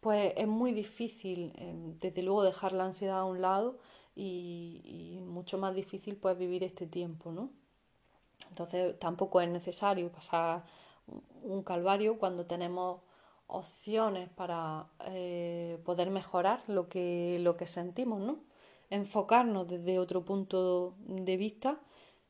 pues 0.00 0.32
es 0.36 0.46
muy 0.48 0.72
difícil, 0.72 1.52
eh, 1.56 1.74
desde 2.00 2.22
luego, 2.22 2.42
dejar 2.42 2.72
la 2.72 2.84
ansiedad 2.84 3.20
a 3.20 3.24
un 3.24 3.40
lado 3.42 3.78
y, 4.14 5.20
mucho 5.24 5.58
más 5.58 5.74
difícil 5.74 6.16
pues 6.16 6.36
vivir 6.36 6.64
este 6.64 6.86
tiempo, 6.86 7.32
¿no? 7.32 7.50
Entonces 8.50 8.98
tampoco 8.98 9.40
es 9.40 9.48
necesario 9.48 10.10
pasar 10.10 10.64
un 11.42 11.62
calvario 11.62 12.18
cuando 12.18 12.46
tenemos 12.46 13.00
opciones 13.46 14.28
para 14.30 14.86
eh, 15.06 15.80
poder 15.84 16.10
mejorar 16.10 16.60
lo 16.68 16.88
que, 16.88 17.38
lo 17.40 17.56
que 17.56 17.66
sentimos, 17.66 18.20
¿no? 18.20 18.40
Enfocarnos 18.90 19.68
desde 19.68 19.98
otro 19.98 20.24
punto 20.24 20.94
de 20.98 21.36
vista 21.36 21.80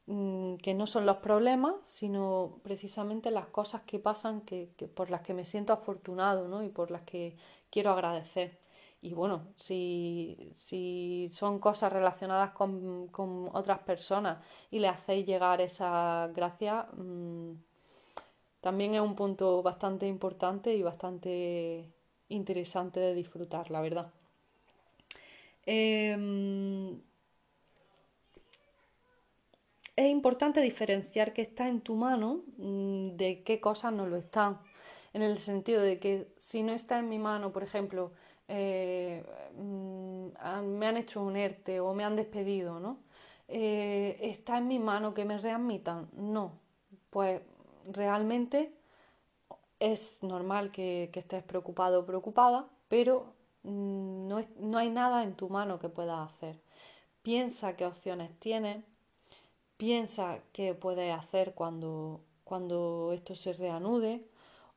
mm, 0.06 0.56
que 0.56 0.74
no 0.74 0.86
son 0.86 1.06
los 1.06 1.18
problemas, 1.18 1.74
sino 1.84 2.60
precisamente 2.62 3.30
las 3.30 3.46
cosas 3.46 3.82
que 3.82 3.98
pasan 3.98 4.42
que, 4.42 4.68
por 4.94 5.10
las 5.10 5.22
que 5.22 5.34
me 5.34 5.44
siento 5.44 5.72
afortunado 5.72 6.48
¿no? 6.48 6.62
y 6.62 6.68
por 6.68 6.90
las 6.90 7.02
que 7.02 7.36
quiero 7.70 7.90
agradecer. 7.90 8.58
Y 9.02 9.14
bueno, 9.14 9.48
si, 9.54 10.50
si 10.54 11.28
son 11.32 11.58
cosas 11.58 11.92
relacionadas 11.92 12.50
con, 12.50 13.08
con, 13.08 13.48
otras 13.54 13.78
personas 13.80 14.44
y 14.70 14.78
le 14.78 14.88
hacéis 14.88 15.26
llegar 15.26 15.60
esa 15.62 16.30
gracia, 16.34 16.86
mm, 16.92 17.52
también 18.60 18.94
es 18.94 19.00
un 19.00 19.14
punto 19.14 19.62
bastante 19.62 20.06
importante 20.06 20.74
y 20.74 20.82
bastante 20.82 21.90
interesante 22.28 23.00
de 23.00 23.14
disfrutar, 23.14 23.70
la 23.70 23.80
verdad. 23.80 24.12
Em, 25.64 27.00
es 29.96 30.10
importante 30.10 30.60
diferenciar 30.60 31.32
que 31.32 31.42
está 31.42 31.68
en 31.68 31.80
tu 31.80 31.94
mano 31.94 32.42
mm, 32.56 33.16
de 33.16 33.42
qué 33.44 33.60
cosas 33.60 33.92
no 33.92 34.06
lo 34.06 34.16
están. 34.16 34.60
En 35.12 35.22
el 35.22 35.38
sentido 35.38 35.82
de 35.82 35.98
que 35.98 36.32
si 36.38 36.62
no 36.62 36.72
está 36.72 36.98
en 36.98 37.08
mi 37.08 37.18
mano, 37.18 37.52
por 37.52 37.62
ejemplo, 37.62 38.12
eh, 38.52 39.22
mm, 39.56 40.26
me 40.78 40.86
han 40.86 40.96
hecho 40.96 41.22
un 41.22 41.36
ERTE 41.36 41.78
o 41.80 41.94
me 41.94 42.04
han 42.04 42.16
despedido, 42.16 42.80
¿no? 42.80 42.98
Eh, 43.46 44.18
¿Está 44.22 44.58
en 44.58 44.66
mi 44.68 44.78
mano 44.80 45.14
que 45.14 45.24
me 45.24 45.38
readmitan? 45.38 46.08
No. 46.14 46.52
Pues 47.10 47.40
realmente 47.86 48.72
es 49.78 50.22
normal 50.24 50.72
que, 50.72 51.10
estés 51.14 51.44
preocupado 51.44 52.00
o 52.00 52.06
preocupada, 52.06 52.68
pero 52.88 53.34
mm, 53.62 54.26
no, 54.28 54.40
no, 54.58 54.78
hay 54.78 54.90
nada 54.90 55.22
en 55.22 55.34
tu 55.36 55.48
mano 55.48 55.78
que 55.78 55.88
puedas 55.88 56.18
hacer. 56.32 56.60
Piensa 57.22 57.76
qué 57.76 57.86
opciones 57.86 58.30
tienes, 58.40 58.84
piensa 59.76 60.40
qué 60.52 60.74
puedes 60.74 61.14
hacer 61.14 61.54
cuando, 61.54 62.20
cuando 62.44 63.12
esto 63.14 63.34
se 63.36 63.52
reanude, 63.52 64.26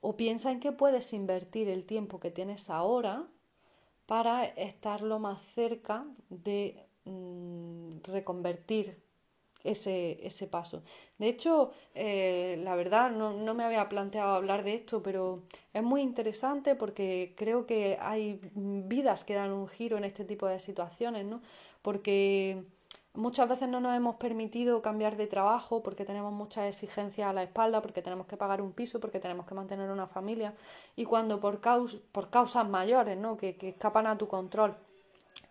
o 0.01 0.15
piensa 0.15 0.51
en 0.51 0.59
qué 0.59 0.71
puedes 0.71 1.13
invertir 1.13 1.69
el 1.69 1.86
tiempo 1.86 2.19
que 2.19 2.31
tienes 2.31 2.69
ahora 2.69 3.27
para 4.13 4.45
estar 4.45 5.02
lo 5.02 5.17
más 5.17 5.41
cerca 5.41 6.06
de 6.30 6.86
mm, 7.06 7.89
reconvertir 8.04 9.02
ese, 9.63 10.19
ese, 10.23 10.45
paso. 10.45 10.84
De 11.17 11.30
hecho, 11.30 11.71
eh, 11.95 12.62
la 12.63 12.76
verdad 12.76 13.10
no, 13.10 13.56
me 13.56 13.63
había 13.63 13.89
planteado 13.89 14.36
hablar 14.36 14.63
de 14.63 14.76
esto, 14.76 15.02
pero 15.02 15.41
es 15.73 15.82
muy 15.82 16.04
interesante 16.04 16.76
porque 16.76 17.34
creo 17.36 17.65
que 17.65 17.97
hay 17.99 18.39
vidas 18.54 19.23
que 19.23 19.34
dan 19.34 19.52
un 19.52 19.67
giro 19.67 19.97
en 19.97 20.04
este 20.04 20.26
tipo 20.26 20.45
de 20.45 20.60
situaciones, 20.60 21.26
¿no? 21.26 21.41
Porque 21.82 22.63
Muchas 23.15 23.47
veces 23.47 23.69
no 23.69 23.80
nos 23.80 23.95
hemos 23.95 24.15
permitido 24.15 24.82
cambiar 24.82 25.17
de 25.17 25.28
trabajo 25.28 25.84
porque 25.84 26.04
tenemos 26.04 26.34
muchas 26.34 26.67
exigencias 26.67 27.30
a 27.30 27.34
la 27.34 27.43
espalda, 27.43 27.80
porque 27.80 28.02
tenemos 28.02 28.26
que 28.26 28.38
pagar 28.38 28.60
un 28.60 28.71
piso, 28.71 28.99
porque 28.99 29.19
tenemos 29.19 29.45
que 29.45 29.54
mantener 29.54 29.91
una 29.91 30.08
familia. 30.08 30.56
Y 30.95 31.06
cuando 31.06 31.39
por, 31.39 31.60
por 32.12 32.30
causas 32.32 32.67
mayores, 32.67 33.15
¿no? 33.17 33.38
que, 33.38 33.56
que 33.56 33.69
escapan 33.69 34.08
a 34.08 34.17
tu 34.17 34.28
control, 34.28 34.76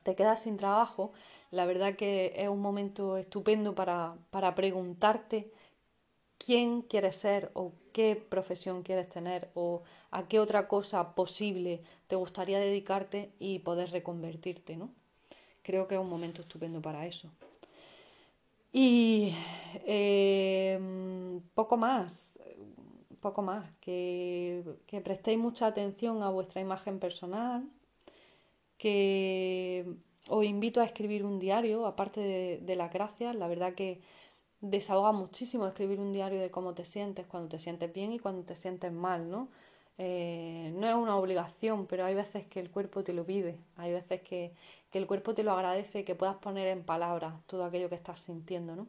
te 0.03 0.17
quedas 0.17 0.43
sin 0.43 0.57
trabajo, 0.57 1.13
la 1.53 1.65
verdad 1.65 1.95
que 1.95 2.33
es 2.35 2.49
un 2.49 2.61
momento 2.61 3.17
estupendo 3.17 3.77
para, 3.77 4.17
para 4.31 4.57
preguntarte 4.57 5.53
quién 6.39 6.83
quieres 6.83 7.15
ser 7.15 7.53
o 7.55 7.73
qué 7.93 8.17
profesión 8.17 8.83
quieres 8.83 9.09
tener 9.09 9.51
o 9.55 9.83
a 10.11 10.27
qué 10.27 10.41
otra 10.41 10.67
cosa 10.67 11.15
posible 11.15 11.81
te 12.09 12.17
gustaría 12.17 12.59
dedicarte 12.59 13.31
y 13.39 13.61
poder 13.61 13.91
reconvertirte, 13.91 14.77
¿no? 14.77 14.91
Creo 15.63 15.87
que 15.87 15.95
es 15.95 16.01
un 16.01 16.11
momento 16.11 16.43
estupendo 16.43 16.83
para 16.83 17.07
eso. 17.07 17.31
Y 18.73 19.35
em, 19.85 21.41
poco 21.55 21.77
más, 21.77 22.41
poco 23.21 23.43
más, 23.43 23.71
que, 23.81 24.65
prestéis 25.05 25.39
mucha 25.39 25.67
atención 25.67 26.23
a 26.23 26.31
vuestra 26.31 26.61
imagen 26.61 26.99
personal, 26.99 27.69
que 28.79 29.87
os 30.29 30.45
invito 30.45 30.81
a 30.81 30.85
escribir 30.85 31.25
un 31.25 31.39
diario, 31.39 31.87
aparte 31.87 32.21
de, 32.21 32.59
de 32.59 32.77
las 32.77 32.93
gracias, 32.93 33.35
la 33.37 33.47
verdad 33.49 33.75
que 33.75 34.01
desahoga 34.61 35.13
muchísimo 35.13 35.67
escribir 35.67 36.01
un 36.01 36.13
diario 36.13 36.41
de 36.41 36.51
cómo 36.51 36.75
te 36.75 36.85
sientes, 36.85 37.27
cuando 37.27 37.49
te 37.51 37.59
sientes 37.59 37.93
bien 37.93 38.13
y 38.13 38.19
cuando 38.19 38.45
te 38.45 38.57
sientes 38.57 38.93
mal, 38.93 39.31
¿no? 39.31 39.49
Eh, 39.99 40.73
no 40.75 40.89
es 40.89 40.95
una 40.95 41.17
obligación, 41.17 41.87
pero 41.87 42.05
hay 42.05 42.15
veces 42.15 42.47
que 42.47 42.61
el 42.61 42.71
cuerpo 42.71 43.05
te 43.05 43.13
lo 43.13 43.25
pide, 43.25 43.59
hay 43.77 43.93
veces 43.93 44.23
que, 44.23 44.53
el 44.93 45.07
cuerpo 45.07 45.35
te 45.35 45.43
lo 45.43 45.53
agradece, 45.53 46.05
que 46.05 46.15
puedas 46.15 46.37
poner 46.37 46.69
en 46.69 46.83
palabras 46.85 47.35
todo 47.47 47.65
aquello 47.65 47.89
que 47.89 47.95
estás 47.95 48.21
sintiendo, 48.21 48.77
¿no? 48.77 48.87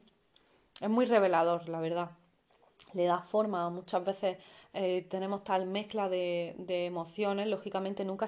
Es 0.82 0.90
muy 0.90 1.06
revelador, 1.06 1.70
la 1.70 1.80
verdad. 1.80 2.12
Le 2.94 3.06
da 3.06 3.20
forma, 3.20 3.70
muchas 3.70 4.04
veces 4.04 4.38
eh, 4.74 5.06
tenemos 5.10 5.44
tal 5.44 5.66
mezcla 5.66 6.10
de, 6.10 6.56
emociones, 6.68 7.48
lógicamente 7.48 8.04
nunca, 8.04 8.28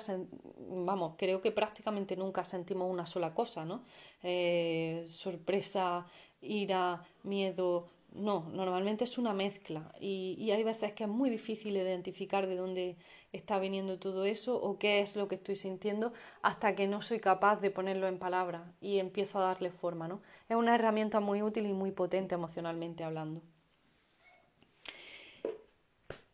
vamos, 0.69 1.15
creo 1.17 1.41
que 1.41 1.51
prácticamente 1.51 2.15
nunca 2.15 2.43
sentimos 2.45 2.89
una 2.89 3.05
sola 3.05 3.33
cosa, 3.33 3.65
¿no? 3.65 3.83
Eh, 4.23 5.05
sorpresa, 5.09 6.05
ira, 6.41 7.03
miedo, 7.23 7.87
no, 8.15 8.49
normalmente 8.53 9.03
es 9.03 9.17
una 9.17 9.33
mezcla 9.33 9.93
y, 9.99 10.51
hay 10.51 10.63
veces 10.63 10.93
que 10.93 11.03
es 11.03 11.09
muy 11.09 11.29
difícil 11.29 11.75
identificar 11.75 12.47
de 12.47 12.55
dónde 12.55 12.97
está 13.33 13.59
viniendo 13.59 13.99
todo 13.99 14.25
eso 14.25 14.61
o 14.61 14.79
qué 14.79 15.01
es 15.01 15.15
lo 15.15 15.27
que 15.27 15.35
estoy 15.35 15.55
sintiendo 15.55 16.13
hasta 16.41 16.75
que 16.75 16.87
no 16.87 17.01
soy 17.01 17.19
capaz 17.19 17.61
de 17.61 17.71
ponerlo 17.71 18.07
en 18.07 18.17
palabras 18.17 18.63
y 18.81 18.99
empiezo 18.99 19.39
a 19.39 19.43
darle 19.47 19.71
forma, 19.71 20.07
¿no? 20.07 20.21
Es 20.49 20.55
una 20.55 20.75
herramienta 20.75 21.19
muy 21.19 21.41
útil 21.41 21.65
y 21.65 21.73
muy 21.73 21.91
potente 21.91 22.35
emocionalmente 22.35 23.03
hablando. 23.03 23.41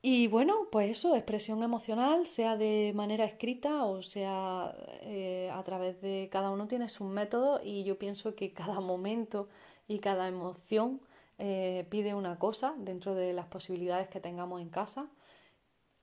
Y 0.04 0.28
bueno, 0.28 0.68
pues 0.72 0.90
eso, 0.90 1.16
expresión 1.16 1.62
emocional, 1.62 2.26
sea 2.26 2.58
de 2.58 2.92
manera 2.96 3.24
escrita 3.26 3.86
o 3.86 4.02
sea 4.02 4.76
eh, 5.02 5.52
a 5.54 5.64
través 5.64 6.02
de 6.02 6.28
cada 6.32 6.50
uno 6.50 6.68
tiene 6.68 6.90
su 6.90 7.06
método 7.06 7.60
y 7.64 7.84
yo 7.84 8.00
pienso 8.00 8.36
que 8.36 8.52
cada 8.52 8.80
momento 8.80 9.48
y 9.88 10.00
cada 10.00 10.28
emoción 10.28 11.02
eh, 11.44 11.88
pide 11.90 12.14
una 12.14 12.38
cosa 12.38 12.76
dentro 12.78 13.16
de 13.16 13.34
las 13.34 13.48
posibilidades 13.48 14.08
que 14.10 14.20
tengamos 14.20 14.62
en 14.62 14.70
casa. 14.70 15.10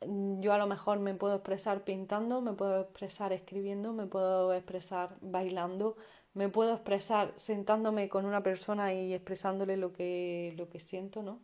Yo 0.01 0.53
a 0.53 0.59
lo 0.59 0.67
mejor 0.67 0.99
me 0.99 1.15
puedo 1.15 1.37
expresar 1.37 1.85
pintando, 1.85 2.41
me 2.41 2.55
puedo 2.55 2.81
expresar 2.83 3.33
escribiendo, 3.33 3.93
me 3.93 4.07
puedo 4.07 4.53
expresar 4.53 5.15
bailando, 5.21 5.97
me 6.35 6.49
puedo 6.49 6.75
expresar 6.75 7.33
sentándome 7.37 8.09
con 8.09 8.27
una 8.27 8.43
persona 8.43 8.93
y 8.93 9.15
expresándole 9.15 9.77
lo 9.77 9.93
que, 9.93 10.55
lo 10.57 10.69
que 10.69 10.81
siento, 10.81 11.23
¿no? 11.23 11.41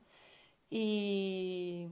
Y, 0.70 1.88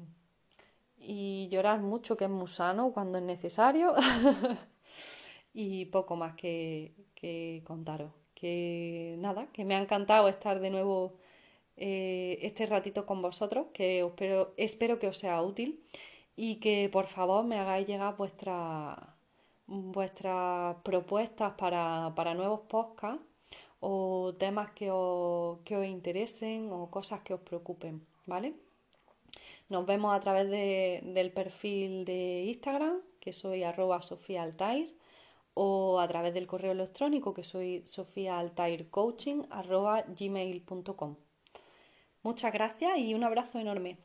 y 0.99 1.49
llorar 1.51 1.81
mucho, 1.83 2.17
que 2.17 2.25
es 2.25 2.31
muy 2.31 2.49
sano 2.49 2.93
cuando 2.93 3.19
es 3.19 3.25
necesario. 3.25 3.95
y 5.55 5.87
poco 5.87 6.17
más 6.17 6.35
que, 6.35 6.95
que 7.15 7.63
contaros. 7.65 8.13
Que 8.35 9.17
nada, 9.19 9.47
que 9.53 9.65
me 9.65 9.77
ha 9.77 9.81
encantado 9.81 10.29
estar 10.29 10.59
de 10.61 10.71
nuevo 10.71 11.15
eh, 11.77 12.39
este 12.43 12.67
ratito 12.67 13.07
con 13.07 13.23
vosotros, 13.23 13.69
que 13.73 14.01
espero, 14.01 14.55
espero 14.57 14.99
que 14.99 15.09
os 15.09 15.17
sea 15.17 15.43
útil 15.43 15.81
y 16.37 16.57
que 16.61 16.89
por 16.93 17.07
favor 17.07 17.45
me 17.45 17.59
hagáis 17.59 17.87
llegar 17.87 18.17
vuestras 18.17 18.99
vuestras 19.67 20.77
propuestas 20.83 21.55
para, 21.55 22.35
nuevos 22.35 22.61
podcasts 22.69 23.25
o 23.81 24.35
temas 24.39 24.71
que 24.73 24.91
os, 24.91 25.61
que 25.65 25.77
os 25.77 25.87
interesen 25.87 26.71
o 26.71 26.91
cosas 26.91 27.21
que 27.25 27.35
os 27.35 27.41
preocupen, 27.41 28.07
¿vale? 28.27 28.55
Nos 29.69 29.87
vemos 29.87 30.15
a 30.15 30.21
través 30.21 30.47
del 30.51 31.33
perfil 31.33 32.05
de 32.05 32.45
Instagram, 32.53 33.01
que 33.19 33.33
soy 33.33 33.63
arroba 33.65 34.03
Sofía 34.03 34.43
Altair, 34.43 34.95
o 35.55 35.99
a 36.01 36.07
través 36.09 36.33
del 36.35 36.47
correo 36.47 36.73
electrónico, 36.73 37.35
que 37.35 37.43
soy 37.43 37.83
sofiaaltaircoaching 37.87 39.47
arroba 39.51 40.03
gmail.com. 40.03 41.17
Muchas 42.23 42.53
gracias 42.53 42.99
y 42.99 43.15
un 43.15 43.25
abrazo 43.25 43.59
enorme. 43.59 43.99